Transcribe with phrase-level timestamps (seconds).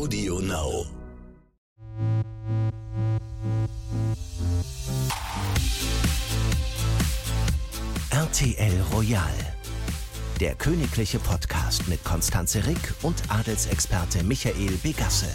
[0.00, 0.86] Audio Now.
[8.08, 9.22] RTL Royal.
[10.40, 15.28] Der königliche Podcast mit Konstanze Rick und Adelsexperte Michael Begasse.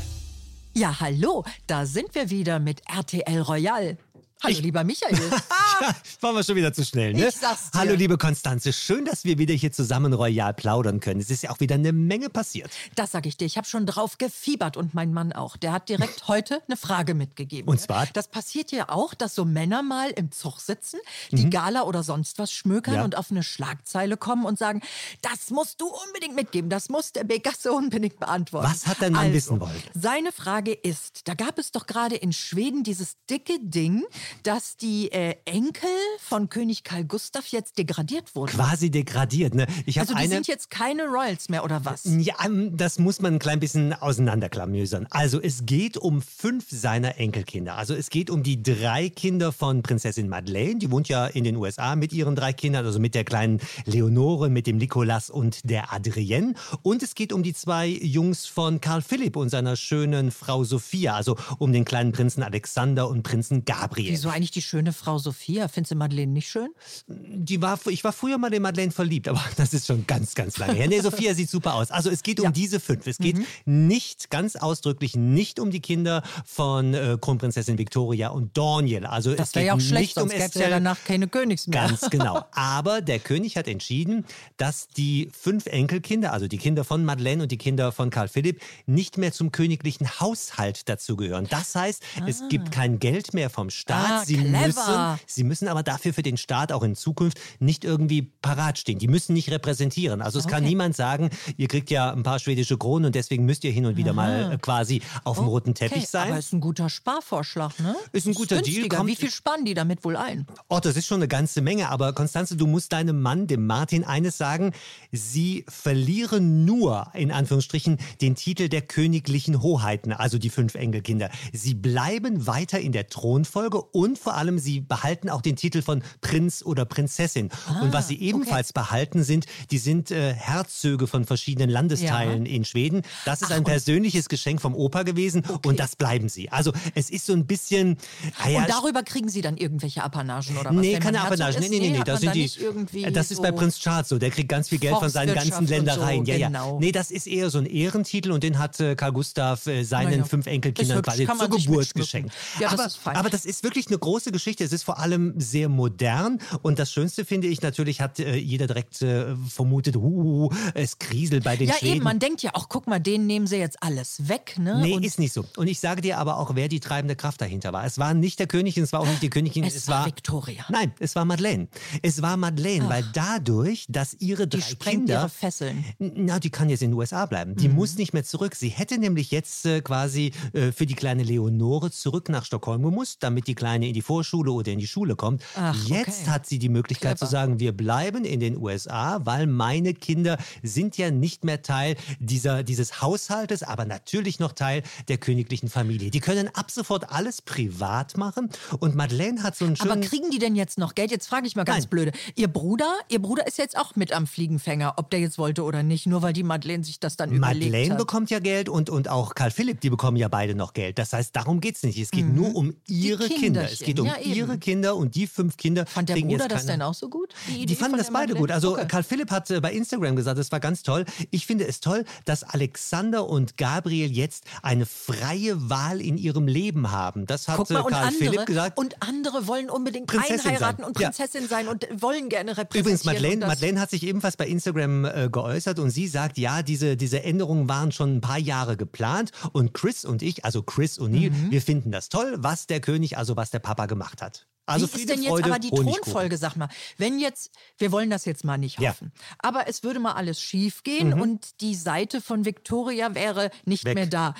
[0.73, 3.99] Ja, hallo, da sind wir wieder mit RTL Royal.
[4.43, 5.15] Hallo, lieber Michael.
[5.81, 7.27] ja, waren wir schon wieder zu schnell, ne?
[7.27, 7.79] Ich sag's dir.
[7.79, 8.73] Hallo, liebe Konstanze.
[8.73, 11.19] Schön, dass wir wieder hier zusammen royal plaudern können.
[11.19, 12.69] Es ist ja auch wieder eine Menge passiert.
[12.95, 13.45] Das sag ich dir.
[13.45, 15.57] Ich habe schon drauf gefiebert und mein Mann auch.
[15.57, 17.69] Der hat direkt heute eine Frage mitgegeben.
[17.69, 18.07] Und zwar?
[18.13, 20.99] Das passiert ja auch, dass so Männer mal im Zug sitzen,
[21.31, 22.99] die Gala oder sonst was schmökern Mhm.
[22.99, 23.03] Ja.
[23.05, 24.81] und auf eine Schlagzeile kommen und sagen,
[25.21, 26.69] das musst du unbedingt mitgeben.
[26.69, 28.67] Das muss der Begasse unbedingt beantworten.
[28.69, 29.83] Was hat dein Mann also, wissen wollen?
[29.93, 34.03] Seine Frage ist, da gab es doch gerade in Schweden dieses dicke Ding,
[34.43, 38.51] dass die äh, Enkel von König Karl Gustav jetzt degradiert wurden.
[38.51, 39.65] Quasi degradiert, ne?
[39.87, 40.29] Ich Also die eine.
[40.29, 42.03] sind jetzt keine Royals mehr oder was?
[42.05, 42.35] Ja,
[42.71, 45.07] das muss man ein klein bisschen auseinanderklamüsern.
[45.09, 47.77] Also es geht um fünf seiner Enkelkinder.
[47.77, 50.77] Also es geht um die drei Kinder von Prinzessin Madeleine.
[50.77, 54.49] Die wohnt ja in den USA mit ihren drei Kindern, also mit der kleinen Leonore,
[54.49, 56.53] mit dem Nicolas und der Adrienne.
[56.83, 61.15] Und es geht um die zwei Jungs von Karl Philipp und seiner schönen Frau Sophia.
[61.15, 64.11] Also um den kleinen Prinzen Alexander und Prinzen Gabriel.
[64.11, 65.54] Wieso eigentlich die schöne Frau Sophia?
[65.67, 66.69] Findest du Madeleine nicht schön?
[67.07, 70.57] Die war, ich war früher mal in Madeleine verliebt, aber das ist schon ganz, ganz
[70.57, 70.87] lange her.
[70.87, 71.91] Nee, Sophia sieht super aus.
[71.91, 72.51] Also es geht um Ja.
[72.51, 73.07] diese fünf.
[73.07, 73.23] Es Mhm.
[73.23, 79.05] geht nicht, ganz ausdrücklich, nicht um die Kinder von äh, Kronprinzessin Victoria und Daniel.
[79.05, 80.75] Also es Das geht wäre ja auch schlecht, nicht um sonst gäbe es ja Estelle.
[80.75, 81.87] danach keine Königs mehr.
[81.87, 82.43] Ganz genau.
[82.51, 84.25] Aber der König hat entschieden,
[84.57, 88.61] dass die fünf Enkelkinder, also die Kinder von Madeleine und die Kinder von Karl Philipp,
[88.85, 91.47] nicht mehr zum königlichen Haushalt dazugehören.
[91.49, 94.05] Das heißt, es gibt kein Geld mehr vom Staat.
[94.21, 94.65] Ah, sie, clever.
[94.67, 98.99] müssen, sie müssen aber dafür für den Staat auch in Zukunft nicht irgendwie parat stehen.
[98.99, 100.21] Die müssen nicht repräsentieren.
[100.21, 100.69] Also es kann Okay.
[100.69, 103.97] niemand sagen, ihr kriegt ja ein paar schwedische Kronen und deswegen müsst ihr hin und
[103.97, 106.29] wieder mal äh, quasi auf dem roten Teppich Okay, sein.
[106.29, 107.95] aber ist ein guter Sparvorschlag, ne?
[108.11, 108.97] Ist ein guter Deal, günstiger.
[108.97, 110.45] kommt- Wie viel sparen die damit wohl ein?
[110.69, 111.89] Oh, das ist schon eine ganze Menge.
[111.89, 114.71] Aber Konstanze, du musst deinem Mann, dem Martin, eines sagen.
[115.11, 121.29] Sie verlieren nur, in Anführungsstrichen, den Titel der königlichen Hoheiten, also die fünf Enkelkinder.
[121.53, 126.01] Sie bleiben weiter in der Thronfolge und vor allem sie behalten auch den Titel von
[126.21, 127.49] Prinz oder Prinzessin.
[127.81, 133.01] und was sie ebenfalls behalten sind, die sind äh, Herzöge von verschiedenen Landesteilen in Schweden.
[133.25, 136.49] Das ist ein persönliches Geschenk vom Opa gewesen und das bleiben sie.
[136.49, 137.97] Also es ist so ein bisschen...
[138.43, 140.75] naja, Und darüber kriegen sie dann irgendwelche Apanagen oder was?
[140.77, 141.59] Nee, keine Apanagen.
[141.61, 142.03] Nee, nee, nee, nee.
[142.03, 143.11] Das sind die.
[143.11, 144.17] das ist bei Prinz Charles so.
[144.17, 146.25] Der kriegt ganz viel Geld von seinen ganzen Ländereien.
[146.25, 146.47] so, ja, ja.
[146.47, 146.79] genau.
[146.79, 150.11] Nee, das ist eher so ein Ehrentitel und den hat äh, Karl Gustav äh, seinen
[150.11, 150.23] Naja.
[150.25, 152.31] fünf Enkelkindern quasi zur Geburt geschenkt.
[152.59, 153.15] Ja, das aber, fein.
[153.15, 154.63] aber das ist wirklich eine große Geschichte.
[154.63, 158.67] Es ist vor allem sehr modern und das Schönste finde ich natürlich hat äh, jeder
[158.67, 161.95] direkt äh, vermutet, uh, es kriselt bei den Ja, Schweden.
[161.95, 164.79] eben, man denkt ja auch, guck mal, denen nehmen sie jetzt alles weg, ne?
[164.81, 165.45] Nee, und ist nicht so.
[165.57, 167.85] Und ich sage dir aber auch, wer die treibende Kraft dahinter war.
[167.85, 169.63] Es war nicht der König, es war auch nicht die Königin.
[169.63, 170.65] Es war Victoria.
[170.69, 171.67] Nein, es war Madeleine.
[172.01, 175.21] Es war Madeleine, weil dadurch, dass ihre drei die Kinder...
[175.21, 175.85] ihre Fesseln.
[175.99, 177.51] Na, die kann jetzt in den USA bleiben.
[177.51, 177.57] Mhm.
[177.57, 178.55] Die muss nicht mehr zurück.
[178.55, 183.17] Sie hätte nämlich jetzt äh, quasi äh, für die kleine Leonore zurück nach Stockholm gemusst,
[183.21, 185.43] damit die Kleine in die Vorschule oder in die Schule kommt.
[185.55, 186.31] Ach, jetzt okay.
[186.31, 187.25] hat sie die Möglichkeit Clever.
[187.25, 191.95] zu sagen, wir bleiben in den USA, weil meine Kinder sind ja nicht mehr Teil
[192.19, 196.11] dieser, dieses Haushaltes, aber natürlich noch Teil der königlichen Familie.
[196.11, 198.49] Die können ab sofort alles privat machen
[198.79, 199.91] und Madeleine hat so einen schönen...
[199.91, 201.11] Aber kriegen die denn jetzt noch Geld?
[201.11, 201.89] Jetzt frage ich mal ganz Nein.
[201.89, 202.11] blöde.
[202.35, 205.83] Ihr Bruder, ihr Bruder ist jetzt auch mit am Fliegenfänger, ob der jetzt wollte oder
[205.83, 207.97] nicht, nur weil die Madeleine sich das dann überlegt Madeleine hat.
[207.97, 210.97] bekommt ja Geld und, und auch Karl Philipp, die bekommen ja beide noch Geld.
[210.97, 211.99] Das heißt, darum geht's nicht.
[211.99, 213.69] Es geht nur um ihre Kinder.
[213.71, 216.81] Es geht um ja, ihre Kinder und die fünf Kinder Fand der Bruder das denn
[216.81, 217.33] auch so gut?
[217.49, 218.39] Idee Die fanden das beide Madeleine?
[218.39, 218.51] gut.
[218.51, 218.87] Also Okay.
[218.87, 221.05] Karl Philipp hat äh, bei Instagram gesagt, das war ganz toll.
[221.31, 226.91] Ich finde es toll, dass Alexander und Gabriel jetzt eine freie Wahl in ihrem Leben
[226.91, 227.25] haben.
[227.25, 228.77] Das hat Guck mal, äh, Karl andere, Philipp gesagt.
[228.77, 230.85] und andere wollen unbedingt Prinzessin einheiraten sein.
[230.87, 231.09] und Ja.
[231.09, 232.81] Prinzessin sein und wollen gerne repräsentieren.
[232.81, 236.97] Übrigens, Madeleine, Madeleine hat sich ebenfalls bei Instagram äh, geäußert und sie sagt, ja, diese,
[236.97, 241.31] diese Änderungen waren schon ein paar Jahre geplant und Chris und ich, also Chris O'Neill,
[241.31, 241.51] Mhm.
[241.51, 244.47] wir finden das toll, was der König, also was der Papa gemacht hat.
[244.67, 246.01] Also Wie ist denn jetzt Freude, aber die Honigkuchen.
[246.03, 246.69] Thronfolge, sag mal?
[246.97, 248.89] Wenn jetzt, wir wollen das jetzt mal nicht Ja.
[248.89, 248.93] Mhm.
[248.93, 253.85] hoffen, aber es würde mal alles schief gehen und die Seite von Victoria wäre nicht
[253.85, 253.95] Weg.
[253.95, 254.33] mehr da.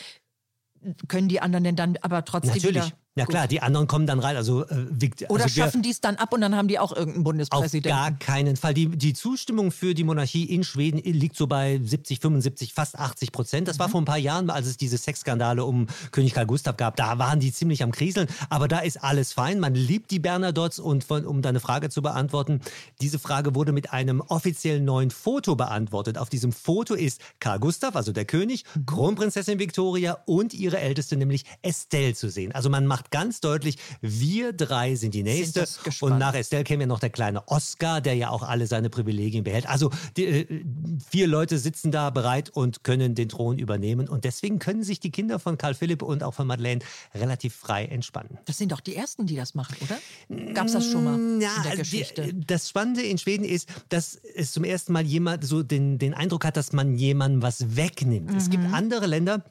[1.08, 2.86] Können die anderen denn dann aber trotzdem Natürlich.
[2.86, 4.36] wieder Ja klar, die anderen kommen dann rein.
[4.36, 6.80] Also, äh, Vic- Oder also wir- schaffen die es dann ab und dann haben die
[6.80, 7.90] auch irgendeinen Auf Bundespräsidenten?
[7.98, 8.74] gar keinen Fall.
[8.74, 13.32] Die, die Zustimmung für die Monarchie in Schweden liegt so bei 70, 75, fast 80
[13.32, 13.70] Prozent.
[13.70, 16.98] Das war vor ein paar Jahren, als es diese Sexskandale um König Karl Gustav gab.
[16.98, 18.28] Da waren die ziemlich am Kriseln.
[18.50, 19.62] Aber da ist alles fein.
[19.62, 20.80] Man liebt die Bernadottes.
[20.80, 22.60] Und von, um deine Frage zu beantworten,
[23.00, 26.18] diese Frage wurde mit einem offiziellen neuen Foto beantwortet.
[26.18, 31.46] Auf diesem Foto ist Karl Gustav, also der König, Kronprinzessin Victoria und ihre Älteste, nämlich
[31.62, 32.52] Estelle, zu sehen.
[32.52, 35.62] Also man macht ganz deutlich, wir drei sind die Nächste.
[35.84, 36.02] gespannt.
[36.14, 39.44] und nach Estelle käme ja noch der kleine Oscar, der ja auch alle seine Privilegien
[39.44, 39.68] behält.
[39.68, 40.66] Also die, äh,
[41.10, 44.08] vier Leute sitzen da bereit und können den Thron übernehmen.
[44.10, 46.82] Und deswegen können sich die Kinder von Karl Philipp und auch von Madeleine
[47.14, 48.38] relativ frei entspannen.
[48.46, 50.54] Das sind doch die Ersten, die das machen, oder?
[50.54, 52.34] Gab es das schon mal in der also die, Geschichte?
[52.48, 56.46] das Spannende in Schweden ist, dass es zum ersten Mal jemand so den, den Eindruck
[56.46, 58.34] hat, dass man jemandem was wegnimmt.
[58.36, 58.52] Es Mhm.
[58.52, 59.44] gibt andere Länder,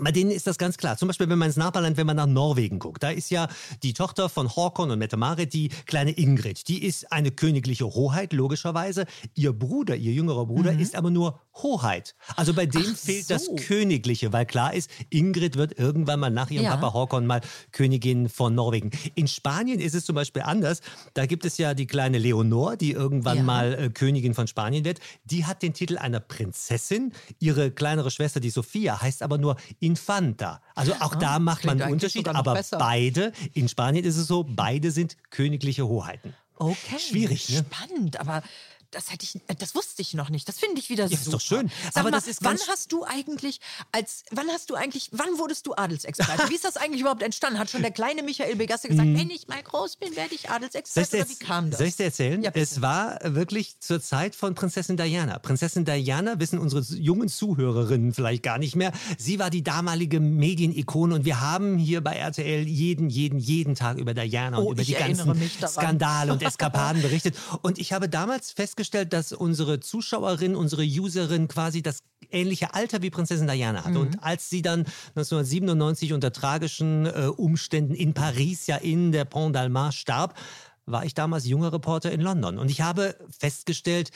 [0.00, 0.96] bei denen ist das ganz klar.
[0.96, 3.48] Zum Beispiel, wenn man ins Nachbarland, wenn man nach Norwegen guckt, da ist ja
[3.82, 6.68] die Tochter von Håkon und Mette-Marit, die kleine Ingrid.
[6.68, 9.06] Die ist eine königliche Hoheit, logischerweise.
[9.34, 12.14] Ihr Bruder, ihr jüngerer Bruder, ist aber nur Hoheit.
[12.36, 12.88] Also bei dem Mhm.
[12.92, 13.56] Ach fehlt das so.
[13.56, 16.76] Königliche, weil klar ist, Ingrid wird irgendwann mal nach ihrem Ja.
[16.76, 17.40] Papa Håkon mal
[17.72, 18.90] Königin von Norwegen.
[19.14, 20.80] In Spanien ist es zum Beispiel anders.
[21.14, 23.42] Da gibt es ja die kleine Leonor, die irgendwann Ja.
[23.42, 25.00] mal äh, Königin von Spanien wird.
[25.24, 27.12] Die hat den Titel einer Prinzessin.
[27.40, 30.60] Ihre kleinere Schwester, die Sophia, heißt aber nur Infanta.
[30.74, 32.28] Also auch da macht man einen Unterschied.
[32.28, 32.78] Aber besser.
[32.78, 36.34] beide, in Spanien ist es so, beide sind königliche Hoheiten.
[36.56, 36.98] Okay.
[36.98, 37.64] Schwierig, ne?
[37.64, 38.42] Spannend, aber
[38.90, 40.48] das hätte ich, äh, das wusste ich noch nicht.
[40.48, 41.20] Das finde ich wieder Ja, super.
[41.22, 41.70] ist doch schön.
[41.92, 43.60] Sag Aber mal, das ist wann hast du eigentlich
[43.92, 46.48] als, wann hast du eigentlich, wann wurdest du Adelsexperte?
[46.50, 47.58] Wie ist das eigentlich überhaupt entstanden?
[47.58, 50.54] Hat schon der kleine Michael Begasse gesagt, wenn ich mal groß bin, werde ich Mhm.
[50.54, 51.16] Adelsexperte?
[51.18, 51.78] Oder wie kam das?
[51.78, 52.42] Soll ich dir erzählen?
[52.42, 55.38] Ja, es war wirklich zur Zeit von Prinzessin Diana.
[55.38, 58.92] Prinzessin Diana wissen unsere jungen Zuhörerinnen vielleicht gar nicht mehr.
[59.18, 63.98] Sie war die damalige Medienikone und wir haben hier bei RTL jeden, jeden, jeden Tag
[63.98, 65.50] über Diana Oh, und über ich die ganzen.
[65.68, 67.36] Skandale und Eskapaden berichtet.
[67.62, 68.77] Und ich habe damals festgestellt,
[69.12, 73.98] dass unsere Zuschauerin, unsere Userin quasi das ähnliche Alter wie Prinzessin Diana hatte.
[73.98, 74.00] Mhm.
[74.00, 74.80] Und als sie dann
[75.16, 80.34] 1997 unter tragischen äh, Umständen in Paris, ja in der Pont d'Alma starb,
[80.90, 82.58] war ich damals junger Reporter in London.
[82.58, 84.10] Und ich habe festgestellt,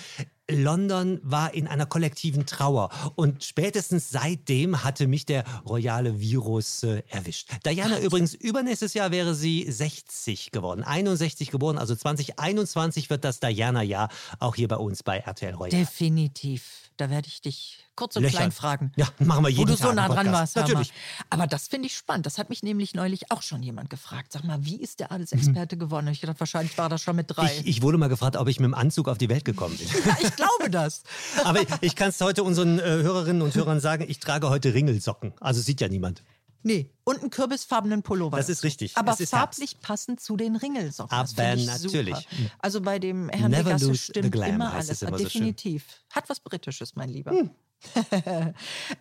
[0.51, 2.91] London war in einer kollektiven Trauer.
[3.15, 7.51] Und spätestens seitdem hatte mich der royale Virus äh, erwischt.
[7.65, 10.83] Diana übrigens, übernächstes Jahr wäre sie 60 geworden.
[10.83, 14.09] 61 geboren, also 2021 wird das Diana-Jahr
[14.39, 15.71] auch hier bei uns bei RTL Royal.
[15.71, 16.82] Definitiv.
[16.97, 18.39] Da werde ich dich kurz und Löchern.
[18.39, 18.93] klein fragen.
[18.97, 20.57] Ja, machen wir jeden Wo du Tag so nah dran warst.
[20.57, 20.93] Natürlich.
[21.31, 22.27] Aber das finde ich spannend.
[22.27, 24.33] Das hat mich nämlich neulich auch schon jemand gefragt.
[24.33, 26.07] Sag mal, wie ist der Adelsexperte geworden?
[26.07, 27.47] Und ich dachte, wahrscheinlich war das schon mit drei.
[27.47, 29.89] Ich, ich wurde mal gefragt, ob ich mit dem Anzug auf die Welt gekommen bin.
[30.07, 31.03] ja, ich glaube das.
[31.45, 35.33] Aber ich kann es heute unseren äh, Hörerinnen und Hörern sagen, ich trage heute Ringelsocken.
[35.41, 36.23] Also sieht ja niemand.
[36.63, 38.37] Nee, und einen kürbisfarbenen Pullover.
[38.37, 38.97] Das ist richtig.
[38.97, 41.17] Aber ist farblich passend zu den Ringelsocken.
[41.17, 42.15] Aber natürlich.
[42.15, 42.51] Super.
[42.59, 44.91] Also bei dem Herrn Never Degasse stimmt immer alles.
[44.91, 45.25] es immer so.
[45.25, 45.85] Definitiv.
[46.11, 47.33] Hat was Britisches, mein Lieber.
[47.33, 47.51] Hm.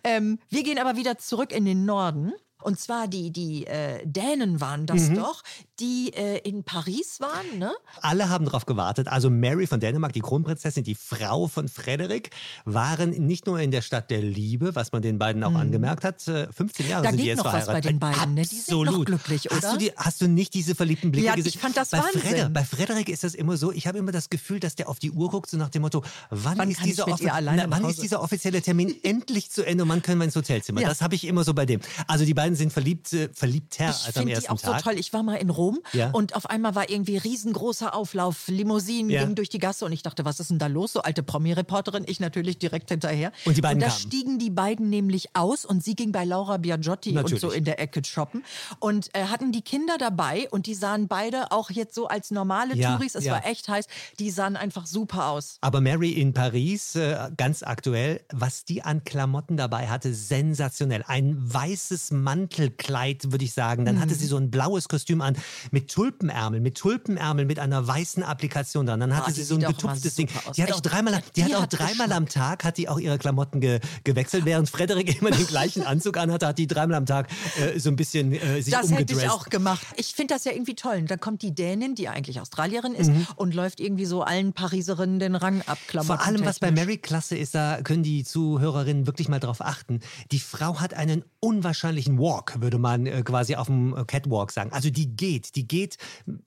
[0.04, 2.32] ähm, wir gehen aber wieder zurück in den Norden.
[2.62, 5.14] Und zwar die, die äh, Dänen waren das Mhm.
[5.16, 5.42] doch,
[5.80, 7.72] die äh, in Paris waren, ne?
[8.00, 9.08] Alle haben darauf gewartet.
[9.08, 12.30] Also Mary von Dänemark, die Kronprinzessin, die Frau von Frederik,
[12.64, 16.26] waren nicht nur in der Stadt der Liebe, was man den beiden auch angemerkt hat.
[16.28, 17.04] Äh, 15 Jahre Mhm.
[17.04, 17.82] Da sind die jetzt noch was verheiratet.
[17.84, 18.42] bei den beiden, ne?
[18.42, 19.06] Die sind noch Absolut.
[19.06, 19.72] glücklich, Hast oder?
[19.72, 21.60] du, die, hast du nicht diese verliebten Blicke Ja, ich gesehen?
[21.60, 22.20] fand das bei Wahnsinn.
[22.20, 24.98] Frederik, bei Frederik ist das immer so, ich habe immer das Gefühl, dass der auf
[24.98, 27.84] die Uhr guckt, so nach dem Motto, wann, Wann ist, ich dieser offi- na, wann
[27.86, 30.80] ist dieser offizielle Termin endlich zu Ende und wann können wir ins Hotelzimmer?
[30.80, 30.88] Ja.
[30.88, 31.80] Das habe ich immer so bei dem.
[32.06, 34.78] Also die beiden sind verliebt, verliebter Ich als am finde die ersten auch Tag.
[34.80, 34.98] so toll.
[34.98, 36.10] Ich war mal in Rom Ja.
[36.10, 39.22] und auf einmal war irgendwie riesengroßer Auflauf, Limousinen Ja.
[39.22, 40.92] gingen durch die Gasse und ich dachte, was ist denn da los?
[40.92, 43.32] So alte Promi-Reporterin, ich natürlich direkt hinterher.
[43.44, 44.00] Und die beiden Und da kamen.
[44.00, 47.42] stiegen die beiden nämlich aus und sie ging bei Laura Biagiotti Natürlich.
[47.44, 48.44] und so in der Ecke shoppen
[48.78, 52.74] und äh, hatten die Kinder dabei und die sahen beide auch jetzt so als normale
[52.76, 53.86] Ja, Touris, es war echt heiß,
[54.18, 55.56] die sahen einfach super aus.
[55.60, 61.04] Aber Mary in Paris, äh, ganz aktuell, was die an Klamotten dabei hatte, sensationell.
[61.06, 62.10] Ein weißes
[62.42, 63.84] Mantelkleid, würde ich sagen.
[63.84, 64.00] Dann Mhm.
[64.00, 65.36] hatte sie so ein blaues Kostüm an
[65.70, 69.00] mit Tulpenärmeln, mit Tulpenärmeln, mit einer weißen Applikation dran.
[69.00, 70.28] Dann hatte Ah, sie so ein getupftes Ding.
[70.46, 70.56] aus.
[70.56, 72.98] Die hat auch dreimal, die Die hat auch hat dreimal am Tag hat die auch
[72.98, 77.06] ihre Klamotten ge gewechselt, während Frederik immer den gleichen Anzug anhatte, hat die dreimal am
[77.06, 79.86] Tag äh, so ein bisschen äh, sich Das hätte ich auch gemacht.
[79.96, 81.02] Ich finde das ja irgendwie toll.
[81.02, 85.34] Da kommt die Dänin, die eigentlich Australierin ist, und läuft irgendwie so allen Pariserinnen den
[85.34, 85.78] Rang ab.
[85.92, 86.02] Mhm.
[86.02, 86.70] Vor allem, was bei.
[86.70, 90.00] Mary klasse ist, da können die Zuhörerinnen wirklich mal drauf achten.
[90.30, 94.72] Die Frau hat einen unwahrscheinlichen Walk, würde man äh, quasi auf dem äh, Catwalk sagen.
[94.72, 95.96] Also die geht, die geht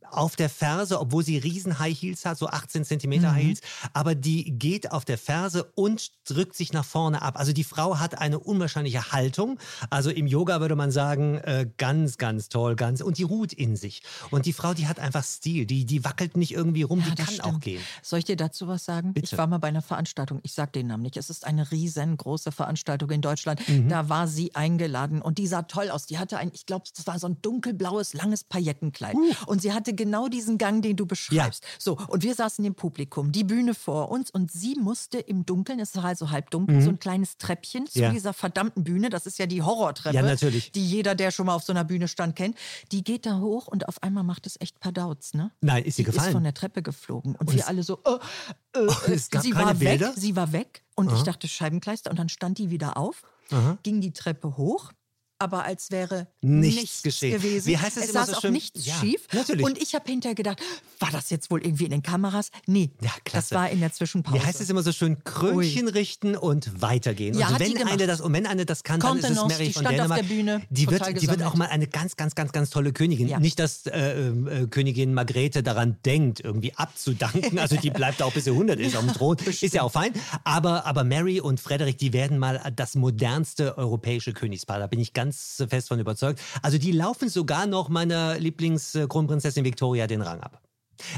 [0.10, 3.62] auf der Ferse, obwohl sie riesen High Heels hat, so 18 Zentimeter High Heels,
[3.94, 7.38] aber die geht auf der Ferse und drückt sich nach vorne ab.
[7.38, 9.60] Also die Frau hat eine unwahrscheinliche Haltung.
[9.90, 13.76] Also im Yoga würde man sagen, äh, ganz, ganz toll, ganz und die ruht in
[13.76, 14.02] sich.
[14.32, 17.16] Und die Frau, die hat einfach Stil, die, die wackelt nicht irgendwie rum, Ja, die
[17.16, 17.44] kann stimmt.
[17.44, 17.82] auch gehen.
[18.02, 19.14] Soll ich dir dazu was sagen?
[19.14, 19.26] Bitte.
[19.34, 21.18] Ich war mal bei einer Veranstaltung, ich sag den Namen nicht.
[21.18, 23.68] Es ist eine riesengroße Veranstaltung in Deutschland.
[23.68, 23.90] Mhm.
[23.90, 26.06] Da war sie eingeladen und die sah toll aus.
[26.06, 29.16] Die hatte ein, ich glaube, das war so ein dunkelblaues, langes Paillettenkleid.
[29.48, 31.64] Und sie hatte genau diesen Gang, den du beschreibst.
[31.80, 35.80] So, und wir saßen im Publikum, die Bühne vor uns und sie musste im Dunkeln,
[35.80, 38.04] es war also halb dunkel, so ein kleines Treppchen zu Mhm.
[38.06, 38.12] Ja.
[38.12, 39.10] dieser verdammten Bühne.
[39.10, 40.72] Das ist ja die Horrortreppe, Ja, natürlich.
[40.72, 42.58] die jeder, der schon mal auf so einer Bühne stand, kennt.
[42.92, 45.52] Die geht da hoch und auf einmal macht es echt Padauts, ne?
[45.62, 46.34] Nein, ist sie Die ist gefallen?
[46.34, 47.36] von der Treppe geflogen.
[47.36, 50.08] Und, wir alle so, äh, äh, Oh, es gab sie keine war Bilder?
[50.10, 50.84] weg, sie war weg.
[50.96, 52.10] Und ich dachte, Scheibenkleister.
[52.10, 53.24] Und dann stand die wieder auf,
[53.84, 54.92] ging die Treppe hoch.
[55.38, 57.34] Aber als wäre Nichts nichts, geschehen.
[57.34, 57.68] gewesen.
[57.68, 58.54] Wie heißt es es immer saß so auch schön?
[58.54, 59.28] nichts Ja, schief.
[59.34, 59.66] natürlich.
[59.66, 60.62] Und ich habe hinterher gedacht,
[61.00, 62.52] war das jetzt wohl irgendwie in den Kameras?
[62.68, 64.38] Nee, Ja, das war in der Zwischenpause.
[64.38, 65.24] Wie heißt es immer so schön?
[65.26, 67.38] Krönchen richten und weitergehen.
[67.38, 69.68] Ja, und die wenn eine das und wenn eine das kann, dann ist es Mary
[69.68, 70.20] die von stand auf Dänemark.
[70.22, 73.28] der Bühne, die wird, die wird auch mal eine ganz, ganz, ganz, ganz tolle Königin.
[73.28, 73.40] Ja.
[73.40, 77.60] Nicht, dass äh, äh, Königin Margrethe daran denkt, irgendwie abzudanken.
[77.60, 79.36] Also die bleibt auch bis sie 100 ist auf dem Thron.
[79.46, 80.14] Ist ja auch fein.
[80.44, 84.80] Aber, aber Mary und Frederik, die werden mal das modernste europäische Königspaar.
[84.80, 86.40] Da bin ich ganz fest von überzeugt.
[86.62, 90.62] Also die laufen sogar noch meiner Lieblingskronprinzessin Victoria den Rang ab.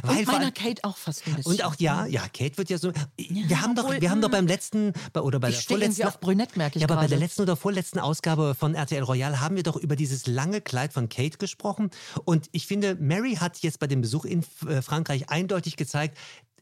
[0.03, 1.51] und vor meiner Kate auch fast ein bisschen.
[1.51, 2.91] und auch ja, ja, Kate wird ja so.
[3.17, 5.77] wir haben doch, obwohl, wir haben doch mh, beim letzten bei- oder bei ich der
[5.77, 6.03] vorletzten.
[6.03, 9.39] auf Brünett, merke ich ja, aber bei der letzten oder vorletzten Ausgabe von RTL Royal
[9.39, 11.91] haben wir doch über dieses lange Kleid von Kate gesprochen.
[12.25, 16.17] Und ich finde, Mary hat jetzt bei dem Besuch in äh, Frankreich eindeutig gezeigt,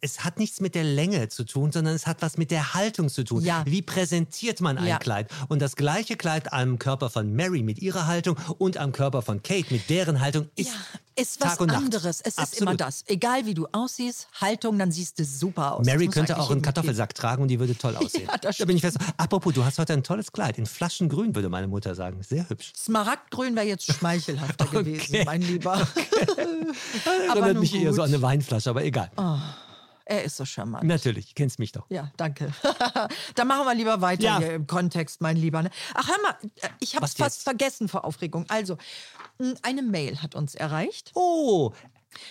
[0.06, 3.10] es hat nichts mit der Länge zu tun, sondern es hat was mit der Haltung
[3.10, 3.44] zu tun.
[3.44, 3.64] Ja.
[3.66, 5.00] Wie präsentiert man ein Ja.
[5.00, 5.32] Kleid?
[5.48, 9.42] Und das gleiche Kleid am Körper von Mary mit ihrer Haltung und am Körper von
[9.42, 10.74] Kate mit deren Haltung ist ja,
[11.16, 12.22] ist was anderes.
[12.22, 12.62] Es ist Absolut.
[12.62, 13.04] immer das.
[13.08, 15.86] Egal wie du aussiehst, Haltung, dann siehst du super aus.
[15.86, 18.28] Mary könnte auch einen Kartoffelsack tragen und die würde toll aussehen.
[18.28, 18.98] Ja, das da bin ich fest.
[19.18, 20.58] Apropos, du hast heute ein tolles Kleid.
[20.60, 22.22] In Flaschengrün, würde meine Mutter sagen.
[22.22, 22.74] Sehr hübsch.
[22.78, 25.76] Smaragdgrün wäre jetzt schmeichelhafter gewesen, mein Lieber.
[27.30, 28.10] Erinnert nun mich eher so gut.
[28.10, 29.10] an eine Weinflasche, aber egal.
[30.08, 30.84] Er ist so charmant.
[30.86, 31.86] Natürlich, kennst mich doch.
[31.90, 32.52] Ja, danke.
[33.36, 34.38] Dann machen wir lieber weiter Ja.
[34.38, 35.64] hier im Kontext, mein Lieber.
[35.64, 35.72] ne?
[35.96, 38.46] Ach, hör mal, äh, ich habe es fast vergessen vor Aufregung.
[38.48, 38.78] Also,
[39.64, 41.74] eine Mail hat uns erreicht Oh,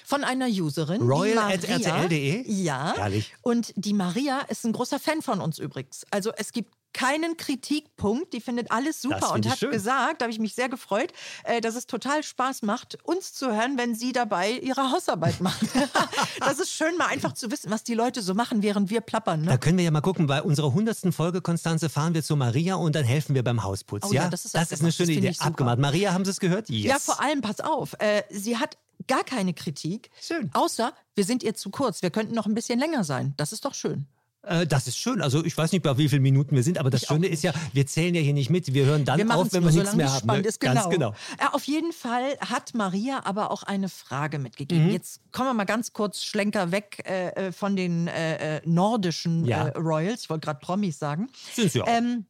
[0.04, 1.02] von einer Userin.
[1.02, 2.50] Royal@rtl.de?
[2.50, 2.94] Ja.
[2.96, 3.34] Herrlich.
[3.42, 6.06] Und die Maria ist ein großer Fan von uns übrigens.
[6.10, 9.70] Also es gibt keinen Kritikpunkt, die findet alles super und find ich hat schön.
[9.70, 11.12] gesagt, da habe ich mich sehr gefreut,
[11.44, 15.60] äh, dass es total Spaß macht, uns zu hören, wenn sie dabei ihre Hausarbeit macht.
[16.40, 19.42] das ist schön, mal einfach zu wissen, was die Leute so machen, während wir plappern.
[19.42, 19.48] Ne?
[19.48, 20.26] da können wir ja mal gucken.
[20.26, 24.04] Bei unserer hundertsten Folge, Konstanze, fahren wir zu Maria und dann helfen wir beim Hausputz.
[24.08, 25.28] Oh ja, ja, das ist eine schöne Das finde Idee.
[25.28, 25.48] ich super.
[25.48, 25.78] Abgemacht.
[25.78, 26.70] Maria, haben Sie es gehört?
[26.70, 26.84] Yes.
[26.84, 30.10] Ja, vor allem, pass auf, äh, sie hat gar keine Kritik.
[30.20, 30.50] Schön.
[30.54, 32.02] Außer, wir sind ihr zu kurz.
[32.02, 33.34] Wir könnten noch ein bisschen länger sein.
[33.36, 34.06] Das ist doch schön.
[34.46, 35.20] Äh, das ist schön.
[35.22, 37.42] Also ich weiß nicht, bei wie vielen Minuten wir sind, aber das Ich Schöne ist
[37.42, 38.72] ja, wir zählen ja hier nicht mit.
[38.74, 40.26] Wir hören dann Wir auf, wenn wir nichts mehr haben.
[40.26, 40.38] ne?
[40.40, 40.60] ist.
[40.60, 40.74] Genau.
[40.74, 41.14] Ganz genau.
[41.40, 44.42] Ja, auf jeden Fall hat Maria aber auch eine Frage Mhm.
[44.44, 44.90] mitgegeben.
[44.90, 49.44] Jetzt kommen wir mal ganz kurz Schlenker weg äh, äh, von den äh, äh, nordischen
[49.44, 49.68] Ja.
[49.68, 50.22] äh, Royals.
[50.22, 51.28] Ich wollte gerade Promis sagen.
[51.54, 51.88] Sind sie auch.
[51.88, 52.26] Ähm,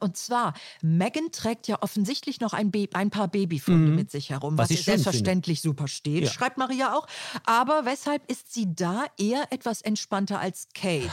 [0.00, 4.58] und zwar, Megan trägt ja offensichtlich noch ein, ein paar Babyfunde mit sich herum, Mhm.
[4.58, 5.02] Was was, ihr schön finde.
[5.04, 6.30] selbstverständlich super steht, Ja.
[6.30, 7.06] schreibt Maria auch.
[7.44, 11.10] Aber weshalb ist sie da eher etwas entspannter als Kate?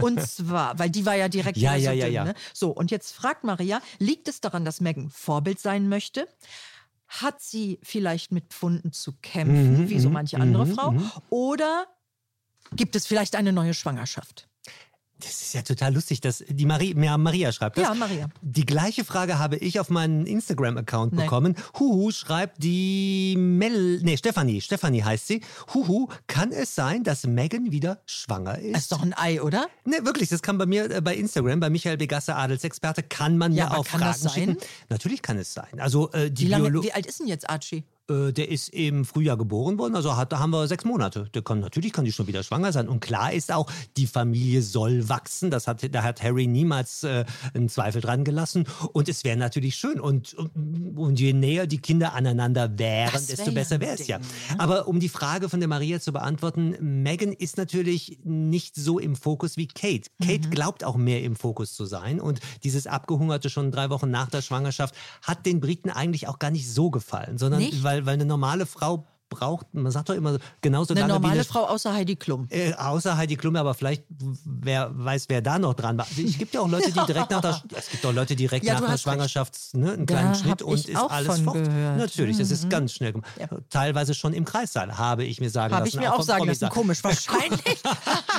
[0.00, 2.24] Und zwar, weil die war ja direkt Ja, ja, so ja, dünn, ja.
[2.24, 2.34] Ne?
[2.54, 6.28] So, und jetzt fragt Maria, liegt es daran, dass Megan Vorbild sein möchte?
[7.06, 10.94] Hat sie vielleicht mit Pfunden zu kämpfen, Mhm, wie so manche andere Frau?
[11.30, 11.86] Oder
[12.76, 14.47] gibt es vielleicht eine neue Schwangerschaft?
[15.20, 17.84] Das ist ja total lustig, dass die Marie, ja, Maria schreibt das.
[17.88, 18.28] Ja, Maria.
[18.40, 21.22] Die gleiche Frage habe ich auf meinen Instagram-Account Nee.
[21.22, 21.56] bekommen.
[21.78, 25.40] Huhu schreibt die Mel, nee, Stefanie, Stefanie heißt sie.
[25.74, 28.74] Huhu, kann es sein, dass Megan wieder schwanger ist?
[28.74, 29.66] Das ist doch ein Ei, oder?
[29.84, 33.52] Ne, wirklich, das kann bei mir äh, bei Instagram, bei Michael Begasse, Adelsexperte, kann man
[33.52, 34.32] Ja, mir auch kann Fragen das sein?
[34.50, 34.56] schicken.
[34.88, 35.80] Natürlich kann es sein.
[35.80, 37.82] Also äh, die Wie, lange, wie alt ist denn jetzt Archie?
[38.08, 41.28] Äh, der ist im Frühjahr geboren worden, also hat, da haben wir sechs Monate.
[41.34, 42.88] Der kann, natürlich kann die schon wieder schwanger sein.
[42.88, 45.50] Und klar ist auch, die Familie soll wachsen.
[45.50, 47.24] Das hat, da hat Harry niemals äh,
[47.54, 48.64] einen Zweifel dran gelassen.
[48.92, 50.00] Und es wäre natürlich schön.
[50.00, 54.06] Und, und, und je näher die Kinder aneinander wären, wär desto ja besser wäre es
[54.06, 54.18] ja.
[54.18, 54.24] Ne?
[54.58, 59.16] Aber um die Frage von der Maria zu beantworten, Megan ist natürlich nicht so im
[59.16, 60.08] Fokus wie Kate.
[60.22, 60.50] Kate Mhm.
[60.50, 62.20] glaubt auch mehr im Fokus zu sein.
[62.20, 66.50] Und dieses Abgehungerte schon drei Wochen nach der Schwangerschaft hat den Briten eigentlich auch gar
[66.50, 67.82] nicht so gefallen, sondern Nicht?
[67.82, 71.38] weil, weil eine normale Frau braucht, man sagt doch immer genauso Eine lange normale wie
[71.38, 72.46] eine, Frau außer Heidi Klum.
[72.50, 74.04] äh, außer Heidi Klum, aber vielleicht
[74.44, 76.06] wer weiß, wer da noch dran war.
[76.16, 78.64] Es gibt ja auch Leute, die direkt nach der, es gibt auch Leute, die direkt
[78.64, 78.98] Ja, nach der.
[78.98, 81.54] Schwangerschaft ne, einen kleinen hab Schnitt und ist auch alles fort.
[81.64, 81.94] gehört.
[81.94, 81.98] Mhm.
[81.98, 83.28] Natürlich, das ist ganz schnell gemacht.
[83.70, 85.98] Teilweise schon im Kreissaal, habe ich mir sagen Habe lassen.
[85.98, 86.68] ich mir auch vom sagen lassen.
[86.70, 87.60] Komisch, wahrscheinlich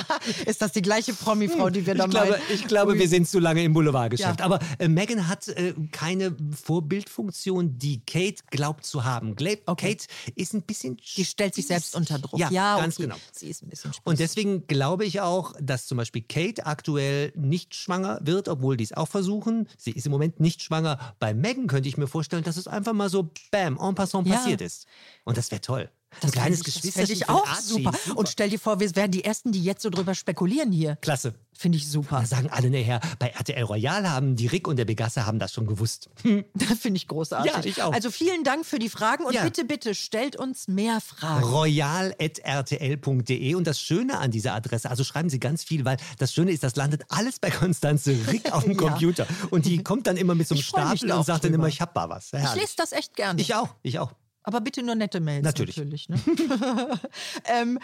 [0.46, 3.38] ist das die gleiche Promi-Frau, die wir da Ich glaube, ich glaube wir sind zu
[3.38, 4.40] lange im Boulevardgeschäft.
[4.40, 4.44] Ja.
[4.44, 9.36] Aber äh, Meghan hat äh, keine Vorbildfunktion, die Kate glaubt zu haben.
[9.36, 9.94] Glaub, Okay.
[9.94, 10.79] Kate ist ein bisschen.
[10.82, 12.38] Die stellt sich selbst unter Druck.
[12.38, 13.04] Ja, ganz okay.
[13.04, 13.16] genau.
[13.32, 14.06] Sie ist ein bisschen spießig.
[14.06, 18.84] Und deswegen glaube ich auch, dass zum Beispiel Kate aktuell nicht schwanger wird, obwohl die
[18.84, 19.68] es auch versuchen.
[19.76, 21.14] Sie ist im Moment nicht schwanger.
[21.18, 24.36] Bei Meghan könnte ich mir vorstellen, dass es einfach mal so bam, en passant Ja.
[24.36, 24.86] passiert ist.
[25.24, 25.90] Und das wäre toll.
[26.20, 27.62] Das ein kleines ich, Geschwisterchen fänd ich auch Archie.
[27.62, 27.92] super.
[28.16, 30.96] Und stell dir vor, wir wären die Ersten, die jetzt so drüber spekulieren hier.
[30.96, 31.34] Klasse.
[31.52, 32.20] Finde ich super.
[32.20, 35.52] Da sagen alle nachher, bei RTL Royal haben die Rick und der Begasse haben das
[35.52, 36.08] schon gewusst.
[36.54, 37.52] Das finde ich großartig.
[37.52, 37.92] Ja, ich auch.
[37.92, 39.44] Also vielen Dank für die Fragen und Ja.
[39.44, 41.44] bitte, bitte stellt uns mehr Fragen.
[41.44, 46.52] royal.rtl.de und das Schöne an dieser Adresse, also schreiben Sie ganz viel, weil das Schöne
[46.52, 48.78] ist, das landet alles bei Konstanze Rick auf dem Ja.
[48.78, 51.52] Computer und die kommt dann immer mit so einem Ich Stapel da und sagt dann
[51.52, 51.64] drüber.
[51.64, 52.26] immer, ich hab mal was.
[52.32, 52.62] Ich Herrlich.
[52.62, 53.40] lese das echt gerne.
[53.40, 54.12] Ich auch, ich auch.
[54.42, 55.44] Aber bitte nur nette Mails.
[55.44, 55.76] Natürlich.
[55.76, 56.08] Natürlich.
[56.08, 56.16] ne?
[57.44, 57.78] ähm,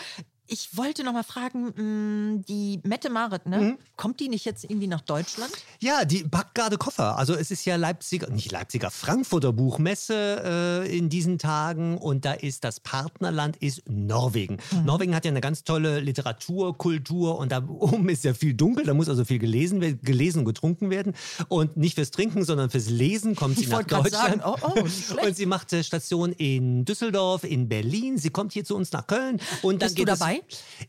[0.48, 3.58] ich wollte noch mal fragen, mh, die Mette Marit, ne?
[3.58, 3.78] Mhm.
[3.96, 5.50] kommt die nicht jetzt irgendwie nach Deutschland?
[5.80, 7.16] Ja, die packt gerade Koffer.
[7.18, 12.32] Also es ist ja Leipziger, nicht Leipziger, Frankfurter Buchmesse äh, in diesen Tagen und da
[12.32, 14.58] ist das Partnerland ist Norwegen.
[14.72, 14.84] Mhm.
[14.84, 18.84] Norwegen hat ja eine ganz tolle Literatur, Kultur und da oben ist ja viel dunkel,
[18.84, 21.14] da muss also viel gelesen, werden- gelesen und getrunken werden.
[21.48, 24.12] Und nicht fürs Trinken, sondern fürs Lesen kommt sie Ich nach Deutschland.
[24.12, 28.18] sagen, oh, oh, und sie macht äh, Station in Düsseldorf, in Berlin.
[28.18, 30.08] Sie kommt hier zu uns nach Köln und dann Bist du geht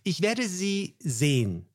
[0.04, 1.68] ich werde sie sehen.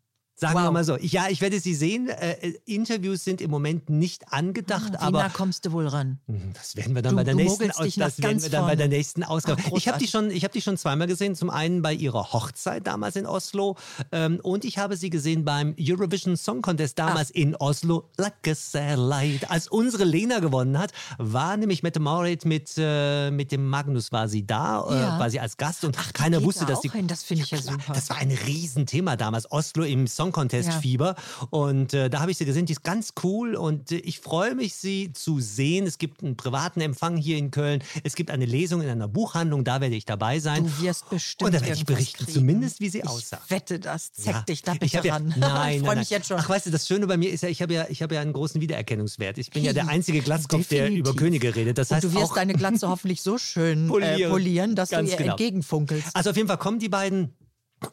[0.43, 0.73] Sagen wir Wow.
[0.73, 0.97] mal so.
[0.99, 2.09] Ja, ich werde sie sehen.
[2.09, 6.19] Äh, äh, Interviews sind im Moment nicht angedacht, Wie aber nah kommst du wohl ran?
[6.55, 8.89] das werden wir dann Du- bei der nächsten nach das werden wir dann bei der
[8.89, 9.63] nächsten Ausgabe.
[9.65, 11.37] Ach, ich habe die schon, ich habe die schon zweimal gesehen.
[11.37, 13.77] Zum einen bei ihrer Hochzeit damals in Oslo
[14.11, 18.11] ähm, und ich habe sie gesehen beim Eurovision Song Contest damals in Oslo.
[18.19, 19.49] Like a satellite.
[19.49, 24.29] Als unsere Lena gewonnen hat, war nämlich Mette Marit mit äh, mit dem Magnus war
[24.29, 25.17] sie da, Ja.
[25.17, 26.91] äh, war sie als Gast und die keiner wusste, da dass sie.
[27.07, 27.75] Das finde ich ja klar.
[27.75, 27.93] super.
[27.93, 29.51] Das war ein Riesenthema damals.
[29.53, 30.81] Oslo im Song Contest Ja.
[30.81, 31.15] Fieber
[31.51, 32.67] und äh, da habe ich sie gesehen.
[32.67, 35.87] Die ist ganz cool und äh, ich freue mich, sie zu sehen.
[35.87, 37.83] Es gibt einen privaten Empfang hier in Köln.
[38.05, 39.65] Es gibt eine Lesung in einer Buchhandlung.
[39.65, 40.65] Da werde ich dabei sein.
[40.65, 42.33] Du wirst bestimmt Und da werde ich berichten, kriegen.
[42.39, 43.41] zumindest wie sie ich aussah.
[43.49, 44.13] wette das.
[44.13, 44.43] Zeck Ja.
[44.43, 45.35] dich da ich bitte hab ja, ran.
[45.39, 46.39] Nein, ich freue mich jetzt schon.
[46.39, 48.21] Ach, weißt du, das Schöne bei mir ist ja, ich habe ja, ich habe ja
[48.21, 49.39] einen großen Wiedererkennungswert.
[49.39, 51.79] Ich bin ja der einzige Glatzkopf, der über Könige redet.
[51.79, 54.21] Das heißt Und du wirst deine Glatze hoffentlich so schön polieren, Polieren.
[54.21, 55.33] äh, polieren dass Ganz du ihr genau.
[55.33, 56.09] entgegenfunkelst.
[56.15, 57.35] Also auf jeden Fall kommen die beiden.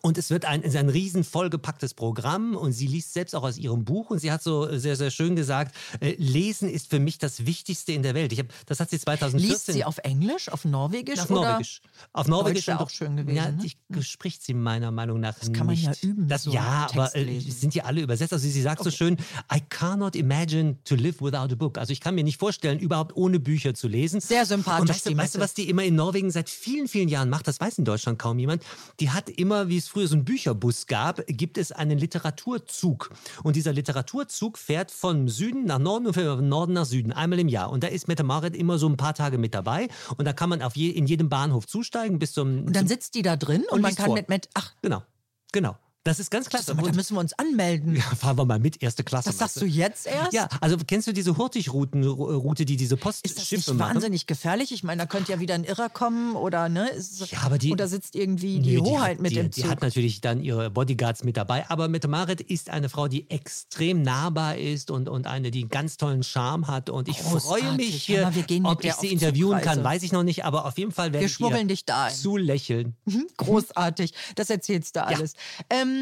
[0.01, 3.85] Und es wird ein, ein riesen vollgepacktes Programm und sie liest selbst auch aus ihrem
[3.85, 7.45] Buch und sie hat so sehr, sehr schön gesagt, äh, Lesen ist für mich das
[7.45, 8.31] Wichtigste in der Welt.
[8.33, 9.49] Ich hab, das hat sie 2014...
[9.49, 11.19] Liest sie auf Englisch, auf Norwegisch?
[11.19, 11.29] auf?
[11.29, 11.81] Norwegisch.
[12.13, 13.63] Auf Norwegisch wär und- auch schön gewesen, Ja, ne?
[13.63, 15.85] ich, spricht sie meiner Meinung nach das kann man nicht.
[15.85, 18.33] ja üben, Das, so ja, aber äh, sind die alle übersetzt?
[18.33, 19.17] Also sie sagt so schön,
[19.53, 21.77] I cannot imagine to live without a book.
[21.77, 24.19] Also ich kann mir nicht vorstellen, überhaupt ohne Bücher zu lesen.
[24.21, 27.09] Sehr sympathisch, Und weißt du, weißt du, was die immer in Norwegen seit vielen, vielen
[27.09, 27.47] Jahren macht?
[27.47, 28.63] Das weiß in Deutschland kaum jemand.
[28.99, 33.11] Die hat immer, wie es früher so einen Bücherbus gab, gibt es einen Literaturzug.
[33.43, 37.47] Und dieser Literaturzug fährt von Süden nach Norden und von Norden nach Süden, einmal im
[37.47, 37.71] Jahr.
[37.71, 39.87] Und da ist Mette Marit immer so ein paar Tage mit dabei.
[40.17, 42.65] Und da kann man auf je, in jedem Bahnhof zusteigen bis zum...
[42.65, 44.15] Und dann sitzt die da drin und, Und man kann vor.
[44.15, 45.03] mit, mit ach, genau,
[45.51, 45.77] genau.
[46.09, 46.73] Das ist ganz klasse.
[46.75, 47.95] da müssen wir uns anmelden.
[47.95, 49.29] ja, fahren wir mal mit, erste Klasse.
[49.29, 50.33] Das sagst du jetzt erst?
[50.33, 53.95] Ja, also kennst du diese Hurtigruten, Route, die diese Ist das Postschiffe nicht machen?
[53.95, 54.71] wahnsinnig gefährlich?
[54.71, 56.89] Ich meine, da könnte ja wieder ein Irrer kommen oder ne?
[56.89, 59.69] Ist, Ja, aber die- oder sitzt irgendwie Nö, die Hoheit hat, mit die, Die Zug.
[59.69, 61.69] hat natürlich dann ihre Bodyguards mit dabei.
[61.69, 65.69] Aber Mette Marit ist eine Frau, die extrem nahbar ist und, und eine, die einen
[65.69, 66.89] ganz tollen Charme hat.
[66.89, 67.77] Und ich freue Großartig.
[67.77, 69.83] mich, Hör mal, ob ich sie interviewen kann, Zugreise.
[69.83, 70.43] weiß ich noch nicht.
[70.43, 72.13] Aber auf jeden Fall werde Wir ich ihr dich da ein.
[72.15, 72.95] zu lächeln.
[73.05, 74.13] Mhm, Großartig.
[74.35, 75.33] Das erzählst du alles.
[75.69, 75.98] Ähm,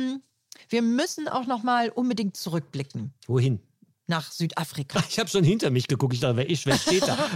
[0.69, 3.59] wir müssen auch noch mal unbedingt zurückblicken Wohin?
[4.07, 5.03] Nach Südafrika.
[5.09, 6.13] Ich habe schon hinter mich geguckt.
[6.13, 7.17] Ich dachte, wer ich, wer steht da?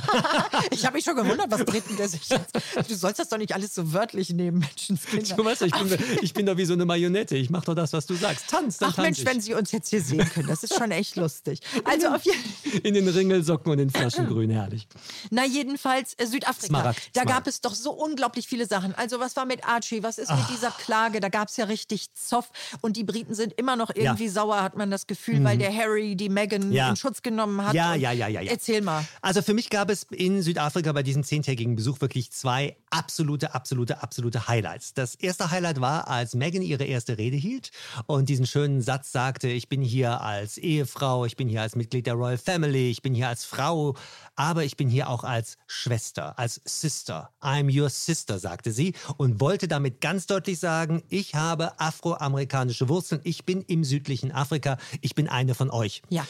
[0.71, 2.53] Ich habe mich schon gewundert, was dreht denn der sich jetzt?
[2.87, 5.35] Du sollst das doch nicht alles so wörtlich nehmen, Menschenskinder.
[5.35, 7.35] Du weißt, ich bin, ich bin doch wie so eine Marionette.
[7.35, 8.47] Ich mache doch das, was du sagst.
[8.49, 9.25] Tanz, dann Ach tanz Mensch, ich.
[9.25, 11.59] wenn Sie uns jetzt hier sehen können, das ist schon echt lustig.
[11.83, 14.87] Also auf jeden In den Ringelsocken und in Flaschengrün, herrlich.
[15.29, 16.67] Na, jedenfalls äh, Südafrika.
[16.67, 17.29] Smaragd, da Smaragd.
[17.45, 18.95] gab es doch so unglaublich viele Sachen.
[18.95, 20.03] Also, was war mit Archie?
[20.03, 21.19] Was ist mit dieser Klage?
[21.19, 22.49] Da gab es ja richtig Zoff.
[22.81, 26.15] Und die Briten sind immer noch irgendwie sauer, hat man das Gefühl, weil der Harry
[26.15, 26.71] die Meghan Mhm.
[26.71, 26.89] Ja.
[26.89, 27.73] in Schutz genommen hat.
[27.73, 28.51] Ja, ja, ja, ja, ja.
[28.51, 29.05] Erzähl mal.
[29.21, 34.03] Also für mich gab es in Südafrika bei diesem zehntägigen Besuch wirklich zwei absolute, absolute,
[34.03, 34.93] absolute Highlights.
[34.93, 37.71] Das erste Highlight war, als Meghan ihre erste Rede hielt
[38.05, 42.05] und diesen schönen Satz sagte, ich bin hier als Ehefrau, ich bin hier als Mitglied
[42.05, 43.95] der Royal Family, ich bin hier als Frau,
[44.35, 47.31] aber ich bin hier auch als Schwester, als Sister.
[47.41, 53.21] I'm your sister, sagte sie und wollte damit ganz deutlich sagen, ich habe afroamerikanische Wurzeln,
[53.23, 56.01] ich bin im südlichen Afrika, ich bin eine von euch.
[56.09, 56.27] Ja.